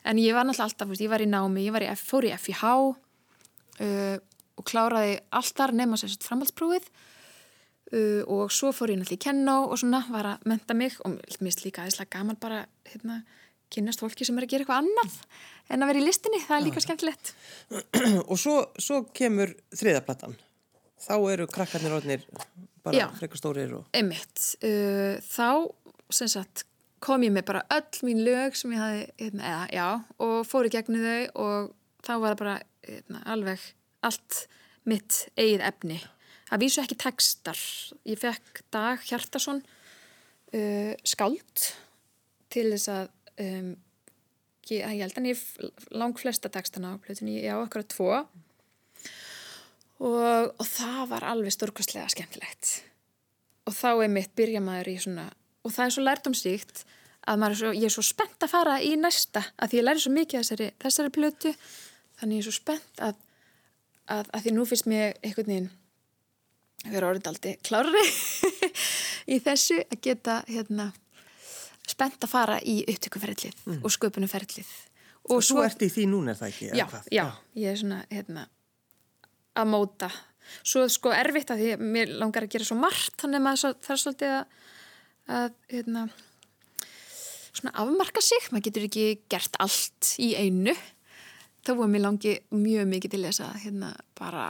En 0.08 0.21
ég 0.21 0.38
var 0.38 0.45
náttúrulega 0.47 0.69
alltaf, 0.69 0.93
ég 1.01 1.10
var 1.12 1.23
í 1.25 1.27
námi, 1.27 1.65
ég 1.65 1.73
var 1.75 1.84
í, 1.84 1.89
F- 1.91 2.06
fór 2.13 2.30
í 2.30 2.32
FIH 2.38 2.63
uh, 2.69 4.17
og 4.58 4.65
kláraði 4.69 5.17
alltaf 5.36 5.73
nema 5.75 5.97
sér 5.99 6.13
framhaldsprófið 6.23 6.86
uh, 6.88 8.21
og 8.32 8.53
svo 8.56 8.71
fór 8.75 8.93
ég 8.93 9.01
náttúrulega 9.01 9.19
í 9.19 9.25
kennó 9.27 9.58
og 9.67 9.82
svona 9.82 10.03
var 10.13 10.32
að 10.36 10.47
menta 10.53 10.77
mig 10.77 10.95
og 11.03 11.17
mér 11.17 11.38
finnst 11.41 11.65
líka 11.65 11.84
aðeinslega 11.84 12.13
gaman 12.17 12.39
bara 12.41 12.63
hérna, 12.93 13.19
kynnast 13.73 13.99
fólki 13.99 14.23
sem 14.27 14.38
er 14.39 14.47
að 14.47 14.53
gera 14.56 14.63
eitthvað 14.63 14.86
annað 14.86 15.19
en 15.67 15.84
að 15.84 15.89
vera 15.91 15.99
í 15.99 16.08
listinni, 16.08 16.39
það 16.47 16.58
er 16.62 16.65
líka 16.69 16.84
skemmtilegt 16.86 17.34
og 18.32 18.38
svo, 18.39 18.60
svo 18.80 19.01
kemur 19.17 19.51
þriðaplattan. 19.75 20.38
Þá 21.01 21.13
eru 21.31 21.47
krakkarnir 21.51 21.93
orðnir 21.97 22.23
bara 22.86 22.97
Já. 22.97 23.07
frekar 23.19 23.39
stórir 23.39 23.75
og... 23.77 23.86
einmitt, 23.97 24.39
uh, 24.65 25.19
þá 25.21 25.69
sem 26.13 26.31
sagt 26.31 26.65
kom 27.03 27.23
ég 27.25 27.33
með 27.36 27.45
bara 27.51 27.63
öll 27.75 28.05
mín 28.07 28.23
lög 28.25 28.55
sem 28.57 28.73
ég 28.73 28.81
hafi, 28.81 29.01
hérna, 29.21 29.43
eða, 29.51 29.65
já, 29.75 29.88
og 30.23 30.38
fór 30.49 30.69
í 30.69 30.73
gegnu 30.73 31.01
þau 31.03 31.43
og 31.43 31.73
þá 32.07 32.13
var 32.13 32.31
það 32.33 32.39
bara 32.41 32.55
hérna, 32.88 33.23
alveg 33.33 33.65
allt 34.07 34.39
mitt 34.88 35.25
eigið 35.38 35.65
efni. 35.67 35.97
Það 36.47 36.63
vísu 36.63 36.81
ekki 36.81 36.97
textar. 37.01 37.62
Ég 38.07 38.21
fekk 38.21 38.62
Dag 38.71 39.03
Hjartason 39.03 39.60
uh, 39.60 40.93
skáld 41.03 41.67
til 42.53 42.69
þess 42.71 42.89
að 42.93 43.10
um, 43.43 43.73
ég, 44.71 44.81
ég 44.81 45.03
held 45.03 45.19
að 45.19 45.29
ég 45.33 45.45
lang 45.91 46.17
flesta 46.19 46.51
textana 46.51 46.95
á 46.95 47.01
plötunni, 47.03 47.41
ég 47.43 47.51
á 47.51 47.60
okkur 47.60 47.83
að 47.83 47.91
tvo 47.93 48.10
og, 48.21 48.31
og 49.99 50.67
það 50.67 51.01
var 51.12 51.25
alveg 51.25 51.55
stórkostlega 51.55 52.10
skemmtilegt. 52.13 52.73
Og 53.67 53.75
þá 53.75 53.89
er 54.05 54.13
mitt 54.13 54.36
byrja 54.38 54.62
maður 54.63 54.91
í 54.93 54.97
svona 55.03 55.27
og 55.65 55.73
það 55.73 55.86
er 55.86 55.95
svo 55.95 56.03
lærdomstíkt 56.05 56.83
að 57.27 57.43
er 57.43 57.55
svo, 57.60 57.71
ég 57.75 57.89
er 57.89 57.91
svo 57.91 58.03
spennt 58.05 58.45
að 58.45 58.53
fara 58.53 58.77
í 58.79 58.93
næsta 58.99 59.41
að 59.57 59.73
því 59.73 59.79
ég 59.81 59.88
læri 59.88 60.03
svo 60.03 60.12
mikið 60.15 60.39
þessari, 60.43 60.67
þessari 60.79 61.13
plötu. 61.17 61.51
Þannig 62.21 62.38
ég 62.38 62.45
er 62.45 62.47
svo 62.47 62.55
spennt 62.55 63.03
að, 63.03 63.17
að, 64.07 64.29
að 64.31 64.45
því 64.45 64.53
nú 64.55 64.65
finnst 64.69 64.88
mér 64.88 65.17
einhvern 65.19 65.51
veginn 65.51 65.69
vera 66.88 67.10
orðindaldi 67.10 67.57
klárari 67.65 68.03
í 69.33 69.39
þessu 69.43 69.81
að 69.81 70.01
geta 70.07 70.38
hérna 70.47 70.91
spennt 71.88 72.23
að 72.23 72.31
fara 72.31 72.60
í 72.62 72.79
upptökuferðlið 72.88 73.81
og 73.81 73.91
sköpunumferðlið 73.95 74.69
Og 75.27 75.41
svo 75.43 75.60
ert 75.60 75.81
í 75.83 75.89
því 75.91 76.05
núna 76.07 76.31
er 76.31 76.38
það 76.39 76.51
ekki? 76.53 76.67
já, 76.77 76.86
já, 77.12 77.23
ég 77.60 77.73
er 77.73 77.79
svona 77.81 77.97
hérna, 78.07 78.45
að 79.58 79.72
móta. 79.74 80.12
Svo 80.63 80.86
sko 80.91 81.12
erfitt 81.15 81.52
að 81.52 81.63
því 81.63 81.72
að 81.76 81.88
mér 81.96 82.13
langar 82.22 82.48
að 82.48 82.54
gera 82.56 82.67
svo 82.67 82.78
margt 82.80 83.17
þannig 83.20 83.41
að 83.41 83.46
maður 83.48 83.80
þarf 83.88 84.04
svolítið 84.04 84.36
að, 84.36 84.62
að 85.38 85.50
hérna, 85.74 86.06
svona 87.52 87.74
afmarka 87.84 88.24
sig. 88.24 88.48
Maður 88.52 88.67
getur 88.70 88.88
ekki 88.88 89.08
gert 89.32 89.60
allt 89.63 90.13
í 90.24 90.32
einu. 90.39 90.76
Þá 91.67 91.74
var 91.82 91.91
mér 91.91 92.06
langi 92.06 92.38
mjög 92.56 92.88
mikið 92.93 93.15
til 93.15 93.26
þess 93.28 93.43
að 93.43 93.60
hérna, 93.65 93.91
bara 94.20 94.48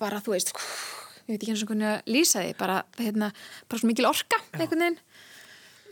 bara 0.00 0.20
þú 0.24 0.34
veist 0.34 0.52
ég 1.24 1.34
veit 1.34 1.42
ekki 1.42 1.52
eins 1.54 1.64
og 1.64 1.70
hvernig 1.70 1.90
að 1.90 2.10
lýsa 2.12 2.42
því 2.42 2.54
bara, 2.58 2.80
hérna, 2.98 3.30
bara 3.68 3.80
svo 3.80 3.90
mikil 3.90 4.08
orka 4.08 4.40
einhvern 4.52 4.84
veginn. 4.84 4.98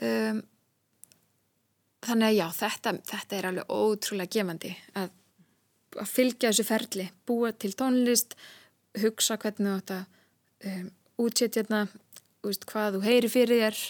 Um, 0.03 0.41
þannig 2.03 2.29
að 2.29 2.37
já, 2.37 2.47
þetta, 2.59 2.95
þetta 3.13 3.39
er 3.39 3.49
alveg 3.49 3.73
ótrúlega 3.73 4.35
gefandi 4.37 4.73
að, 4.99 5.13
að 6.01 6.11
fylgja 6.11 6.51
þessu 6.51 6.67
ferli, 6.69 7.09
búa 7.29 7.53
til 7.53 7.73
tónlist, 7.79 8.37
hugsa 9.03 9.39
hvernig 9.41 9.69
þú 9.69 9.77
átt 9.79 9.95
að 9.97 10.73
um, 10.73 10.91
útsetja 11.23 11.63
hérna, 11.63 11.87
veist, 12.45 12.67
hvað 12.69 12.99
þú 12.99 13.05
heyri 13.07 13.31
fyrir 13.33 13.63
þér 13.63 13.81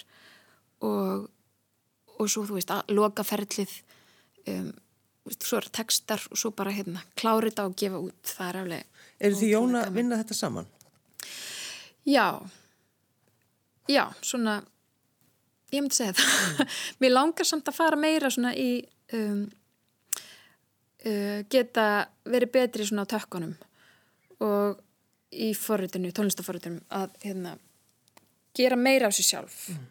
og, 0.89 1.27
og 2.19 2.31
svo 2.31 2.47
þú 2.49 2.59
veist, 2.59 2.73
að 2.75 2.95
loka 2.97 3.27
ferlið, 3.27 3.77
um, 4.53 4.73
veist, 5.29 5.47
svo 5.47 5.61
er 5.61 5.71
textar 5.81 6.27
og 6.31 6.41
svo 6.41 6.53
bara 6.57 6.75
hérna, 6.75 7.05
klára 7.19 7.49
þetta 7.49 7.69
og 7.71 7.79
gefa 7.79 8.03
út, 8.03 8.21
það 8.35 8.49
er 8.49 8.61
alveg 8.63 8.89
Eru 9.23 9.39
því 9.39 9.49
Jón 9.53 9.79
að 9.79 9.95
vinna 9.95 10.19
þetta 10.19 10.35
saman? 10.35 10.69
Já, 12.03 12.43
já, 13.87 14.09
svona, 14.19 14.57
ég 15.71 15.85
myndi 15.85 15.95
segja 15.95 16.17
það. 16.19 16.73
Mér 17.03 17.15
langar 17.15 17.47
samt 17.47 17.71
að 17.71 17.77
fara 17.77 17.99
meira 18.01 18.31
svona 18.35 18.51
í, 18.59 18.83
um, 19.15 19.45
uh, 21.07 21.43
geta 21.51 21.87
verið 22.29 22.55
betri 22.55 22.87
svona 22.89 23.07
á 23.07 23.13
tökkunum 23.13 23.55
og 24.43 24.81
í 25.33 25.53
forritinu, 25.57 26.13
tónlistaforritinu 26.13 26.83
að 26.93 27.13
hérna, 27.25 27.57
gera 28.57 28.77
meira 28.77 29.09
af 29.09 29.17
sér 29.17 29.29
sjálf. 29.29 29.59
Mm. 29.73 29.85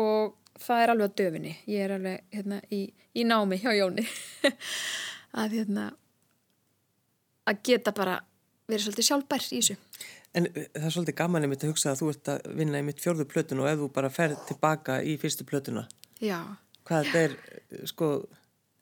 og 0.00 0.36
það 0.60 0.82
er 0.82 0.92
alveg 0.92 1.10
á 1.12 1.16
döfinni. 1.20 1.54
Ég 1.68 1.84
er 1.84 1.94
alveg 1.96 2.22
hérna, 2.34 2.60
í, 2.72 2.84
í 3.16 3.24
námi 3.26 3.58
hjá 3.60 3.72
Jóni. 3.76 4.06
Að 5.40 5.58
hérna 5.58 5.90
að 7.50 7.60
geta 7.66 7.92
bara 7.94 8.16
verið 8.70 8.86
svolítið 8.86 9.06
sjálfbær 9.08 9.46
í 9.46 9.60
þessu. 9.60 9.76
En 10.36 10.48
uh, 10.50 10.58
það 10.74 10.88
er 10.88 10.94
svolítið 10.94 11.18
gaman 11.20 11.46
einmitt 11.46 11.64
að 11.66 11.72
hugsa 11.72 11.92
að 11.92 12.02
þú 12.02 12.10
ert 12.12 12.32
að 12.34 12.50
vinna 12.60 12.82
í 12.82 12.86
mitt 12.86 13.02
fjörðu 13.02 13.26
plötun 13.30 13.62
og 13.62 13.70
ef 13.70 13.80
þú 13.80 13.88
bara 13.94 14.10
fer 14.14 14.34
tilbaka 14.48 15.00
í 15.02 15.16
fyrstu 15.22 15.46
plötuna. 15.48 15.86
Já. 16.22 16.38
Hvað 16.86 17.08
þetta 17.08 17.24
er, 17.26 17.36
uh, 17.38 17.86
sko 17.90 18.10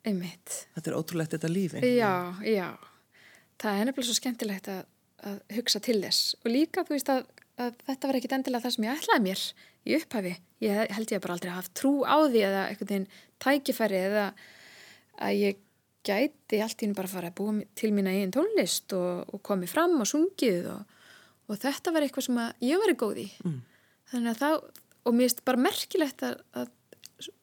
Einmitt. 0.06 0.60
Þetta 0.76 0.90
er 0.90 0.98
ótrúlegt 0.98 1.34
þetta 1.34 1.50
lífi 1.50 1.82
Já, 1.96 2.12
já. 2.46 2.68
Það 3.58 3.80
er 3.80 3.88
nefnilega 3.88 4.08
svo 4.08 4.18
skemmtilegt 4.18 4.70
að, 4.70 4.82
að 5.26 5.38
hugsa 5.56 5.82
til 5.82 5.98
þess. 6.04 6.34
Og 6.42 6.52
líka 6.54 6.84
þú 6.86 6.94
veist 6.94 7.10
að, 7.12 7.24
að 7.58 7.80
þetta 7.88 8.10
var 8.10 8.18
ekkit 8.20 8.36
endilega 8.36 8.66
það 8.66 8.76
sem 8.76 8.86
ég 8.86 9.00
ætlaði 9.00 9.24
mér 9.26 9.46
í 9.88 9.96
upphafi. 9.98 10.34
Ég 10.64 10.92
held 10.98 11.14
ég 11.14 11.24
bara 11.24 11.38
aldrei 11.38 11.50
að 11.50 11.58
hafa 11.58 11.74
trú 11.80 11.94
á 12.06 12.16
því 12.22 12.44
eða 12.50 12.66
eitthvað 12.68 12.92
þinn 12.92 13.08
tækifæri 13.42 14.04
eða 14.04 14.28
að 15.18 15.40
ég 15.42 15.64
gæti 16.06 16.62
allt 16.62 16.82
í 16.82 16.86
hún 16.86 16.94
bara 16.96 17.10
að 17.10 17.16
fara 17.16 17.32
að 17.32 17.38
búa 17.40 17.58
til 17.76 17.90
mína 17.92 18.14
einn 18.14 18.32
tónlist 18.32 18.94
og, 18.96 19.26
og 19.34 19.42
komið 19.44 19.74
fram 19.74 19.98
og 19.98 20.08
sungið 20.08 20.70
og 20.76 20.94
og 21.48 21.60
þetta 21.62 21.94
var 21.94 22.04
eitthvað 22.04 22.28
sem 22.28 22.40
ég 22.64 22.82
var 22.82 22.92
í. 22.92 22.96
Góði 22.98 23.26
mm. 23.44 23.58
þannig 24.12 24.34
að 24.34 24.42
þá, 24.42 24.82
og 25.08 25.16
mér 25.16 25.28
finnst 25.28 25.44
bara 25.48 25.64
merkilegt 25.64 26.24
að, 26.26 26.42
að 26.58 26.72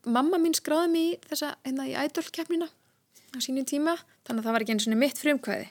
mamma 0.08 0.40
mín 0.42 0.56
skráði 0.58 0.92
mér 0.94 1.06
í 1.06 1.30
þessa, 1.30 1.54
hérna 1.66 1.88
í 1.90 1.96
ædolkeppnina 2.00 2.68
á 2.70 3.38
sínum 3.44 3.68
tíma, 3.68 3.98
þannig 4.28 4.42
að 4.42 4.48
það 4.48 4.56
var 4.56 4.66
ekki 4.66 4.76
eins 4.76 4.88
og 4.88 5.00
mitt 5.02 5.22
frumkvæði. 5.22 5.70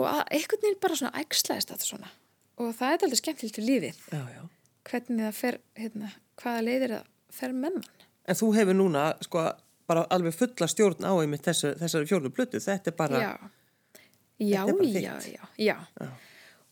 Og 0.00 0.08
að, 0.08 0.22
einhvern 0.38 0.62
veginn 0.64 0.80
bara 0.80 0.98
svona 0.98 1.20
ægslæðist 1.20 1.72
þetta 1.72 1.88
svona. 1.88 2.12
Og 2.62 2.70
það 2.76 2.94
er 2.94 3.04
alltaf 3.06 3.20
skemmtilegt 3.20 3.60
í 3.60 3.66
lífið. 3.66 3.98
Já, 4.12 4.22
já. 4.32 4.42
hvernig 4.88 5.26
það 5.26 5.36
fer, 5.38 5.58
hérna, 5.78 6.12
hvaða 6.40 6.64
leiðir 6.68 6.94
það 6.96 7.10
fer 7.36 7.54
með 7.56 7.76
mann. 7.76 8.06
En 8.22 8.38
þú 8.38 8.48
hefur 8.56 8.78
núna, 8.78 9.04
sko, 9.26 9.44
bara 9.90 10.04
alveg 10.14 10.36
fulla 10.36 10.68
stjórn 10.70 11.04
á 11.04 11.12
einmitt 11.12 11.48
þessari 11.48 12.08
fjórðu 12.08 12.32
blötu, 12.34 12.60
þetta 12.62 12.92
er 12.92 12.96
bara 12.98 13.22
Já, 13.22 13.32
já, 14.38 14.60
bara 14.66 14.88
já, 14.88 15.14
já, 15.26 15.48
já, 15.58 15.76
já. 16.00 16.12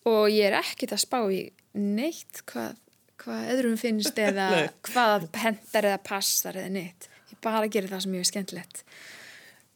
Og 0.09 0.31
ég 0.33 0.49
er 0.49 0.57
ekkit 0.63 0.95
að 0.97 1.03
spá 1.03 1.19
í 1.29 1.43
neitt 1.77 2.41
hvað, 2.49 2.79
hvað 3.21 3.49
öðrum 3.55 3.79
finnst 3.81 4.21
eða 4.29 4.51
hvað 4.87 5.31
hendar 5.43 5.91
eða 5.93 6.03
passar 6.11 6.61
eða 6.61 6.75
neitt. 6.77 7.09
Ég 7.31 7.41
bara 7.45 7.69
gerir 7.71 7.93
það 7.93 8.07
sem 8.07 8.17
ég 8.19 8.25
er 8.25 8.31
skemmtilegt. 8.31 8.85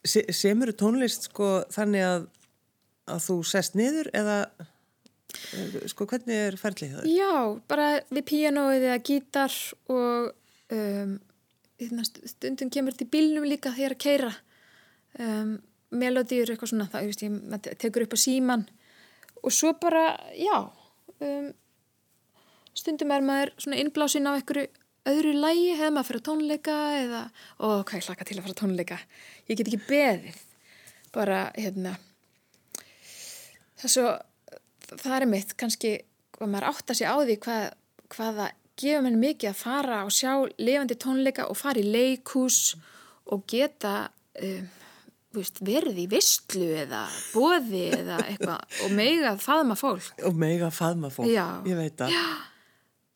Se, 0.05 0.25
Semur 0.37 0.73
þú 0.73 0.79
tónlist 0.83 1.31
sko 1.31 1.51
þannig 1.73 2.05
að, 2.05 2.29
að 3.09 3.27
þú 3.29 3.37
sest 3.49 3.77
niður 3.79 4.11
eða 4.17 4.39
sko 5.91 6.07
hvernig 6.09 6.41
er 6.49 6.57
ferlið 6.59 6.97
það? 6.99 7.07
Já, 7.11 7.35
bara 7.71 7.87
við 8.13 8.27
pianoið 8.31 8.87
eða 8.89 8.99
gítar 9.09 9.55
og 9.93 10.31
um, 10.75 11.15
stundum 12.29 12.71
kemur 12.73 12.95
þetta 12.95 13.07
í 13.07 13.13
bílnum 13.15 13.49
líka 13.49 13.73
þegar 13.75 13.97
að 13.97 14.03
keira 14.05 14.31
um, 15.19 15.57
melodýr 15.95 16.53
eitthvað 16.53 16.73
svona 16.73 16.89
það, 16.93 17.11
ég, 17.11 17.21
ég 17.25 17.83
tekur 17.83 18.07
upp 18.07 18.17
á 18.17 18.25
síman 18.25 18.65
og 19.43 19.55
svo 19.55 19.75
bara, 19.81 20.07
já 20.39 20.57
um, 20.63 21.51
stundum 22.75 23.13
er 23.15 23.25
maður 23.25 23.55
svona 23.59 23.79
innblásin 23.83 24.29
á 24.29 24.33
einhverju 24.35 24.67
öðru 25.05 25.35
lægi, 25.37 25.71
hefur 25.77 25.93
maður 25.93 26.01
að 26.01 26.09
fara 26.09 26.25
tónleika 26.31 26.79
eða, 27.03 27.23
ó, 27.61 27.67
hvað 27.85 27.99
ég 28.01 28.09
hlaka 28.09 28.27
til 28.29 28.39
að 28.39 28.47
fara 28.47 28.59
tónleika. 28.63 28.99
Ég 29.51 29.59
get 29.59 29.69
ekki 29.69 29.83
beðið. 29.91 30.43
Bara, 31.15 31.41
hérna 31.55 31.93
það 33.79 33.89
er 33.89 33.95
svo 33.95 35.01
það 35.05 35.17
er 35.17 35.27
mitt, 35.31 35.57
kannski 35.61 35.97
hvað 36.35 36.53
maður 36.53 36.69
átt 36.71 36.93
að 36.93 36.99
sé 36.99 37.09
á 37.11 37.17
því 37.21 37.37
hvað, 37.45 37.67
hvaða 38.15 38.47
gefur 38.81 39.05
mér 39.07 39.19
mikið 39.21 39.51
að 39.51 39.61
fara 39.61 39.99
og 40.07 40.15
sjá 40.15 40.33
levandi 40.59 40.97
tónleika 41.01 41.49
og 41.51 41.59
fara 41.59 41.83
í 41.83 41.85
leikús 41.87 42.63
og 43.33 43.45
geta 43.51 44.09
um, 44.41 44.65
veist, 45.35 45.61
verði 45.67 46.07
í 46.07 46.11
vistlu 46.11 46.71
eða 46.85 47.05
bóði 47.35 47.87
eða 47.95 48.19
eitthvað 48.25 48.83
og 48.87 48.97
mega 48.97 49.37
faðma 49.43 49.77
fólk. 49.79 50.11
Og 50.27 50.37
mega 50.39 50.71
faðma 50.75 51.11
fólk, 51.15 51.31
Já. 51.31 51.47
ég 51.69 51.79
veit 51.79 51.97
það 52.01 52.17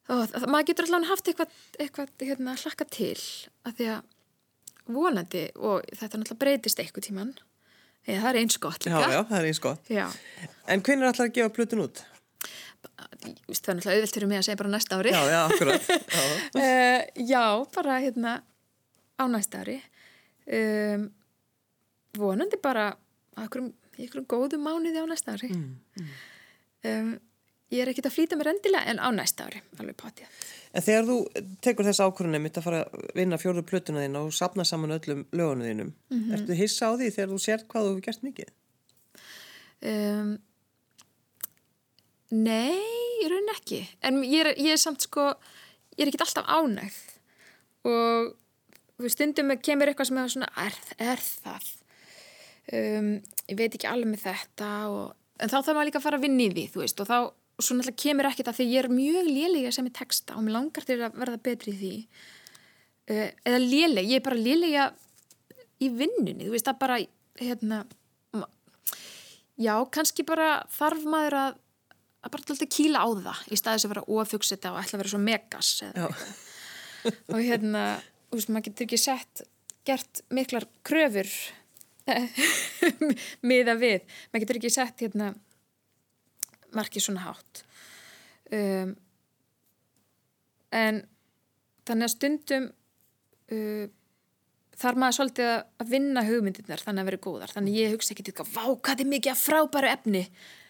og 0.08 0.46
maður 0.48 0.70
getur 0.70 0.88
allavega 0.88 1.12
haft 1.12 1.28
eitthvað, 1.30 1.56
eitthvað 1.78 2.24
hérna, 2.24 2.54
hlakka 2.62 2.86
til 2.88 3.16
að 3.68 3.80
því 3.80 3.88
að 3.94 4.14
vonandi 4.88 5.42
og 5.60 5.88
þetta 5.92 6.20
náttúrulega 6.20 6.42
breytist 6.44 6.80
eitthvað 6.80 7.08
tíman 7.08 7.34
eða 8.08 8.22
það 8.22 8.30
er 8.30 8.38
eins 8.40 8.60
gott 8.62 8.86
líka. 8.86 9.02
Já, 9.02 9.12
já, 9.12 9.20
það 9.28 9.38
er 9.38 9.48
eins 9.50 9.60
gott. 9.64 9.90
Já. 9.92 10.06
En 10.68 10.84
hvernig 10.84 11.04
er 11.04 11.10
alltaf 11.10 11.26
að 11.26 11.34
gefa 11.36 11.52
plötun 11.58 11.84
út? 11.84 12.00
Það 12.78 13.26
er 13.28 13.58
náttúrulega 13.58 13.96
auðvilt 13.98 14.16
fyrir 14.16 14.30
mig 14.30 14.40
að 14.40 14.46
segja 14.46 14.60
bara 14.62 14.72
næsta 14.72 14.98
ári. 14.98 15.12
Já, 15.12 15.20
já, 15.28 15.38
akkurat. 15.44 15.90
Já, 16.18 16.24
uh, 16.62 17.24
já 17.28 17.44
bara 17.74 18.00
hérna 18.00 18.34
á 19.18 19.24
næsta 19.28 19.62
ári. 19.64 19.76
Um, 20.48 21.08
vonandi 22.16 22.60
bara 22.62 22.90
í 23.36 23.42
einhverjum 23.44 24.28
góðum 24.30 24.64
mánuði 24.64 25.02
á 25.02 25.06
næsta 25.10 25.34
ári. 25.36 25.50
Mm, 25.52 25.74
mm. 25.98 26.12
Um, 26.88 27.10
ég 27.74 27.82
er 27.82 27.90
ekkit 27.92 28.08
að 28.08 28.14
flýta 28.14 28.38
mér 28.38 28.52
endilega 28.54 28.92
en 28.92 29.00
á 29.02 29.08
næsta 29.12 29.48
ári, 29.48 29.62
alveg 29.78 29.98
potið 30.00 30.46
En 30.68 30.84
þegar 30.84 31.06
þú 31.08 31.16
tekur 31.64 31.86
þess 31.88 32.02
ákvörðunum 32.04 32.44
mitt 32.44 32.58
að 32.60 32.66
fara 32.66 32.80
að 32.84 33.04
vinna 33.16 33.38
fjóru 33.40 33.62
plötuna 33.64 34.02
þín 34.04 34.18
og 34.20 34.34
sapna 34.36 34.66
saman 34.68 34.96
öllum 34.98 35.24
lögunum 35.32 35.64
þínum 35.64 35.92
mm 35.92 36.18
-hmm. 36.18 36.34
ertu 36.36 36.58
hissa 36.58 36.92
á 36.92 36.96
því 36.96 37.10
þegar 37.14 37.30
þú 37.32 37.38
sér 37.44 37.64
hvað 37.68 37.84
þú 37.84 37.88
hefur 37.88 38.04
gert 38.06 38.22
mikið? 38.22 38.50
Um, 39.78 40.38
nei, 42.30 42.82
ég 43.22 43.30
raun 43.32 43.54
ekki 43.54 43.80
en 44.02 44.22
ég 44.24 44.40
er, 44.44 44.54
ég 44.58 44.72
er 44.72 44.80
samt 44.80 45.02
sko 45.02 45.34
ég 45.96 46.04
er 46.04 46.08
ekkit 46.08 46.26
alltaf 46.26 46.46
ánægð 46.46 46.98
og 47.88 49.10
stundum 49.10 49.54
kemur 49.62 49.88
eitthvað 49.88 50.10
sem 50.10 50.18
er 50.18 50.28
svona 50.28 50.50
er, 50.56 50.74
er 50.98 51.20
það 51.22 51.68
um, 52.72 53.12
ég 53.48 53.56
veit 53.56 53.74
ekki 53.74 53.88
alveg 53.88 54.12
með 54.12 54.24
þetta 54.26 54.70
og, 54.92 55.14
en 55.38 55.48
þá 55.48 55.58
þarf 55.58 55.74
maður 55.74 55.90
líka 55.90 55.98
að 55.98 56.06
fara 56.06 56.18
að 56.18 56.26
vinni 56.26 56.48
í 56.48 56.52
því 56.54 56.66
þú 56.72 56.82
veist 56.82 57.00
og 57.00 57.08
þá 57.08 57.18
og 57.58 57.66
svo 57.66 57.74
náttúrulega 57.74 58.02
kemur 58.04 58.30
ekkert 58.30 58.52
að 58.52 58.60
því 58.60 58.66
ég 58.70 58.84
er 58.84 58.90
mjög 58.94 59.28
lélega 59.28 59.74
sem 59.74 59.88
ég 59.88 59.96
texta 59.98 60.36
og 60.38 60.44
mér 60.46 60.56
langar 60.56 60.86
til 60.86 60.98
að 61.02 61.18
verða 61.18 61.40
betri 61.42 61.74
í 61.74 61.78
því. 61.82 61.94
Uh, 63.08 63.28
eða 63.42 63.62
lélega, 63.64 64.06
ég 64.06 64.20
er 64.20 64.26
bara 64.26 64.38
lélega 64.38 64.90
í 65.82 65.88
vinnunni, 65.94 66.46
þú 66.46 66.54
veist 66.54 66.70
að 66.70 66.80
bara 66.82 66.98
hérna 67.38 67.84
já, 69.58 69.74
kannski 69.94 70.24
bara 70.26 70.62
þarf 70.74 71.06
maður 71.08 71.38
að 71.42 71.56
að 72.18 72.32
bara 72.34 72.50
alltaf 72.50 72.70
kýla 72.74 73.02
á 73.02 73.08
það 73.14 73.42
í 73.54 73.58
staðis 73.58 73.84
að 73.86 73.92
vera 73.92 74.06
ofugsetta 74.18 74.72
og 74.72 74.80
ætla 74.80 74.96
að 74.96 75.02
vera 75.04 75.12
svo 75.12 75.20
megas 75.22 75.68
og 77.30 77.36
hérna, 77.38 77.82
þú 78.28 78.40
veist, 78.40 78.50
maður 78.50 78.66
getur 78.66 78.86
ekki 78.88 78.98
sett 79.00 79.42
gert 79.86 80.22
miklar 80.34 80.66
kröfur 80.86 81.30
miða 83.48 83.74
við. 83.78 84.04
Maður 84.32 84.44
getur 84.44 84.58
ekki 84.60 84.72
sett 84.72 85.04
hérna 85.04 85.30
markið 86.76 87.06
svona 87.06 87.26
hátt. 87.26 87.62
Um, 88.52 88.94
en 90.74 91.02
þannig 91.88 92.08
að 92.08 92.14
stundum 92.14 92.68
uh, 92.68 93.86
þarf 94.78 95.00
maður 95.00 95.18
svolítið 95.18 95.50
að 95.54 95.90
vinna 95.92 96.24
hugmyndirnar 96.28 96.84
þannig 96.84 97.04
að 97.04 97.10
vera 97.10 97.24
góðar. 97.26 97.54
Þannig 97.56 97.80
ég 97.80 97.96
hugsa 97.96 98.14
ekki 98.14 98.28
til 98.28 98.36
að 98.38 98.54
vákaði 98.54 99.08
mikið 99.08 99.34
að 99.34 99.42
frábæru 99.42 99.92
efni? 99.92 100.24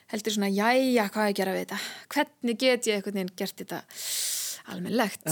Heldur 0.08 0.32
svona, 0.32 0.48
jæja, 0.48 1.04
hvað 1.12 1.26
að 1.26 1.36
gera 1.36 1.52
við 1.52 1.66
þetta? 1.66 1.80
Hvernig 2.14 2.60
get 2.62 2.88
ég 2.88 3.04
veginn 3.04 3.34
gert 3.36 3.60
þetta 3.60 3.82
almennlegt 4.72 5.28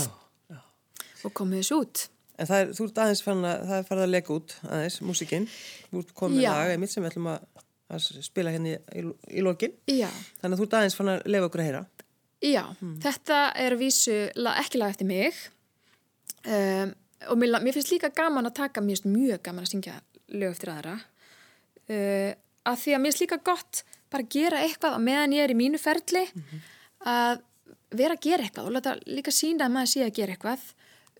og 1.24 1.32
komið 1.36 1.62
þessu 1.62 1.78
út. 1.80 2.02
En 2.36 2.48
það 2.48 2.62
er, 2.62 2.72
þú 2.76 2.86
ert 2.86 2.98
aðeins 3.00 3.22
fann 3.24 3.46
að, 3.48 3.62
það 3.64 3.78
er 3.78 3.86
farið 3.88 4.04
að 4.04 4.12
leka 4.12 4.34
út 4.34 4.54
aðeins, 4.68 4.98
músikinn, 5.08 5.46
þú 5.88 6.02
ert 6.02 6.12
komið 6.20 6.42
Já. 6.44 6.50
lag 6.52 6.72
einmitt 6.74 6.92
sem 6.92 7.04
við 7.04 7.14
ætlum 7.14 7.30
að, 7.32 7.46
að 7.92 8.06
spila 8.26 8.52
henni 8.54 8.74
í, 8.74 9.02
í 9.38 9.44
lokin, 9.44 9.74
Já. 9.90 10.08
þannig 10.40 10.56
að 10.56 10.60
þú 10.60 10.66
ert 10.66 10.76
aðeins 10.78 10.98
fann 10.98 11.12
að 11.12 11.26
lefa 11.30 11.48
okkur 11.48 11.62
að 11.62 11.68
heyra. 11.68 11.82
Já, 12.44 12.62
hmm. 12.68 12.96
þetta 13.02 13.40
er 13.62 13.74
að 13.74 13.82
vísu 13.82 14.16
ekki 14.36 14.80
lag 14.80 14.92
eftir 14.92 15.08
mig 15.08 15.38
um, 16.44 16.90
og 17.32 17.38
mér, 17.40 17.56
mér 17.64 17.76
finnst 17.76 17.92
líka 17.94 18.10
gaman 18.14 18.50
að 18.50 18.58
taka, 18.58 18.82
mér 18.84 18.98
finnst 18.98 19.08
mjög 19.08 19.44
gaman 19.46 19.64
að 19.64 19.72
syngja 19.72 19.98
lög 20.36 20.56
eftir 20.56 20.72
aðra, 20.74 20.96
uh, 21.88 22.32
að 22.66 22.80
því 22.82 22.96
að 22.96 23.02
mér 23.02 23.14
finnst 23.14 23.24
líka 23.24 23.40
gott 23.46 23.84
bara 24.12 24.26
að 24.26 24.34
gera 24.36 24.64
eitthvað 24.64 24.98
á 24.98 25.00
meðan 25.02 25.36
ég 25.36 25.46
er 25.46 25.54
í 25.54 25.58
mínu 25.58 25.80
ferli, 25.80 26.26
mm 26.26 26.42
-hmm. 26.42 26.66
að 27.12 27.40
vera 27.96 28.18
að 28.18 28.26
gera 28.26 28.44
eitthvað 28.44 28.68
og 28.68 28.76
láta 28.76 28.98
líka 29.06 29.32
sína 29.32 29.66
að 29.66 29.74
maður 29.74 29.90
sé 29.92 30.04
að 30.04 30.16
gera 30.18 30.34
eitthvað. 30.34 30.62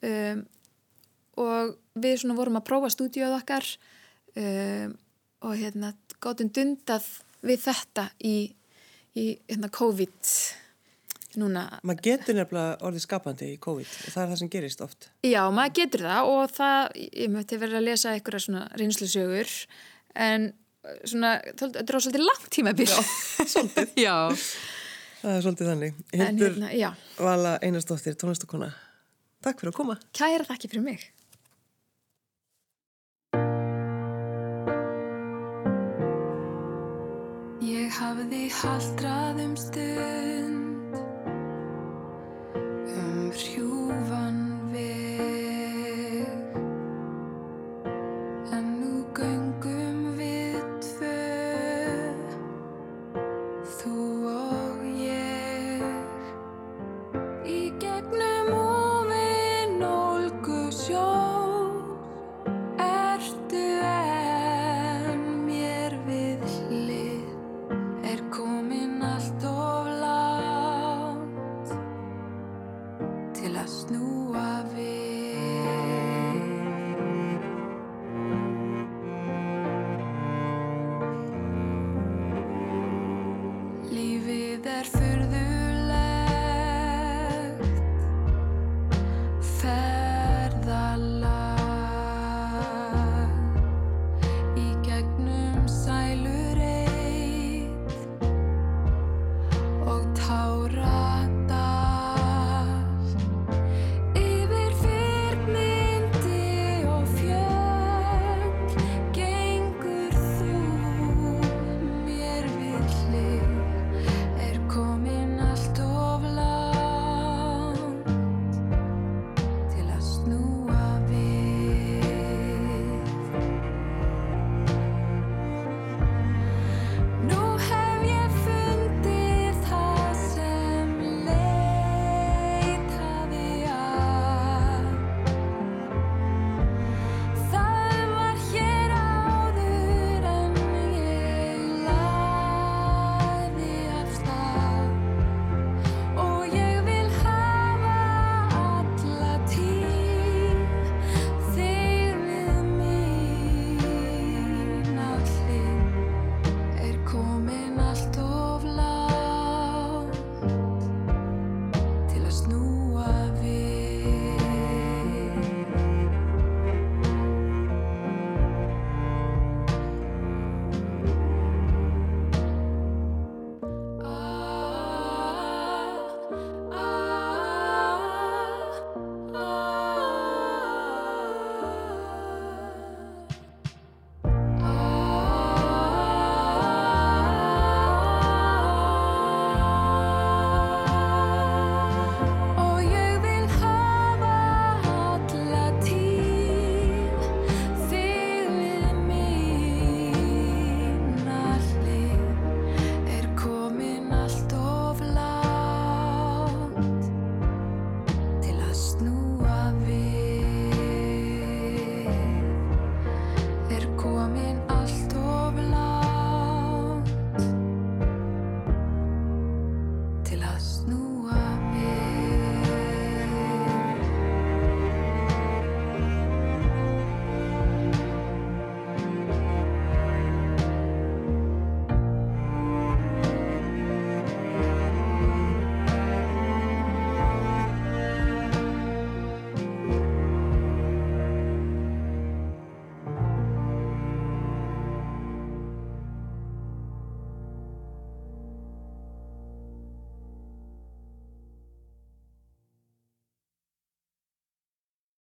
Um, 0.07 0.45
og 1.37 1.77
við 2.01 2.21
svona 2.21 2.37
vorum 2.37 2.59
að 2.59 2.67
prófa 2.69 2.91
stúdíóð 2.93 3.37
okkar 3.39 3.67
um, 4.37 4.97
og 5.47 5.57
hérna 5.57 5.93
góðum 6.27 6.53
dundað 6.59 7.09
við 7.47 7.65
þetta 7.65 8.09
í, 8.27 8.37
í 9.17 9.27
hérna 9.49 9.71
COVID 9.73 10.31
núna. 11.37 11.67
Maður 11.85 12.05
getur 12.07 12.37
nefnilega 12.39 12.77
orðið 12.89 13.03
skapandi 13.05 13.49
í 13.53 13.57
COVID 13.61 13.91
og 14.07 14.13
það 14.15 14.23
er 14.23 14.31
það 14.31 14.39
sem 14.41 14.51
gerist 14.55 14.81
oft. 14.87 15.09
Já, 15.27 15.43
maður 15.53 15.75
getur 15.83 16.05
það 16.07 16.31
og 16.33 16.55
það, 16.57 16.95
ég 17.21 17.33
mötti 17.35 17.59
verið 17.61 17.81
að 17.81 17.85
lesa 17.91 18.15
einhverja 18.17 18.45
svona 18.47 18.63
reynslusögur 18.81 19.53
en 20.27 20.47
uh, 20.49 20.95
svona, 21.05 21.35
þetta 21.61 21.83
er 21.85 21.99
á 21.99 22.01
svolítið 22.07 22.25
langt 22.25 22.49
tímabil 22.57 22.89
Já, 22.89 22.97
svolítið. 23.53 23.93
já, 24.01 24.17
Það 25.21 25.35
er 25.35 25.45
svolítið 25.45 25.69
þannig. 25.73 26.01
en 26.17 26.25
Hildur 26.25 26.55
hérna, 26.57 26.73
já 26.77 26.89
Vala 27.21 27.53
Einarsdóttir, 27.65 28.17
tónlistakona. 28.21 28.71
Takk 29.45 29.61
fyrir 29.61 29.75
að 29.75 29.79
koma. 29.83 29.99
kæra 30.17 30.49
þakki 30.49 30.73
fyrir 30.73 30.87
mig 30.89 31.05
hafði 37.97 38.45
haldrað 38.53 39.43
um 39.47 39.57
stund 39.57 40.66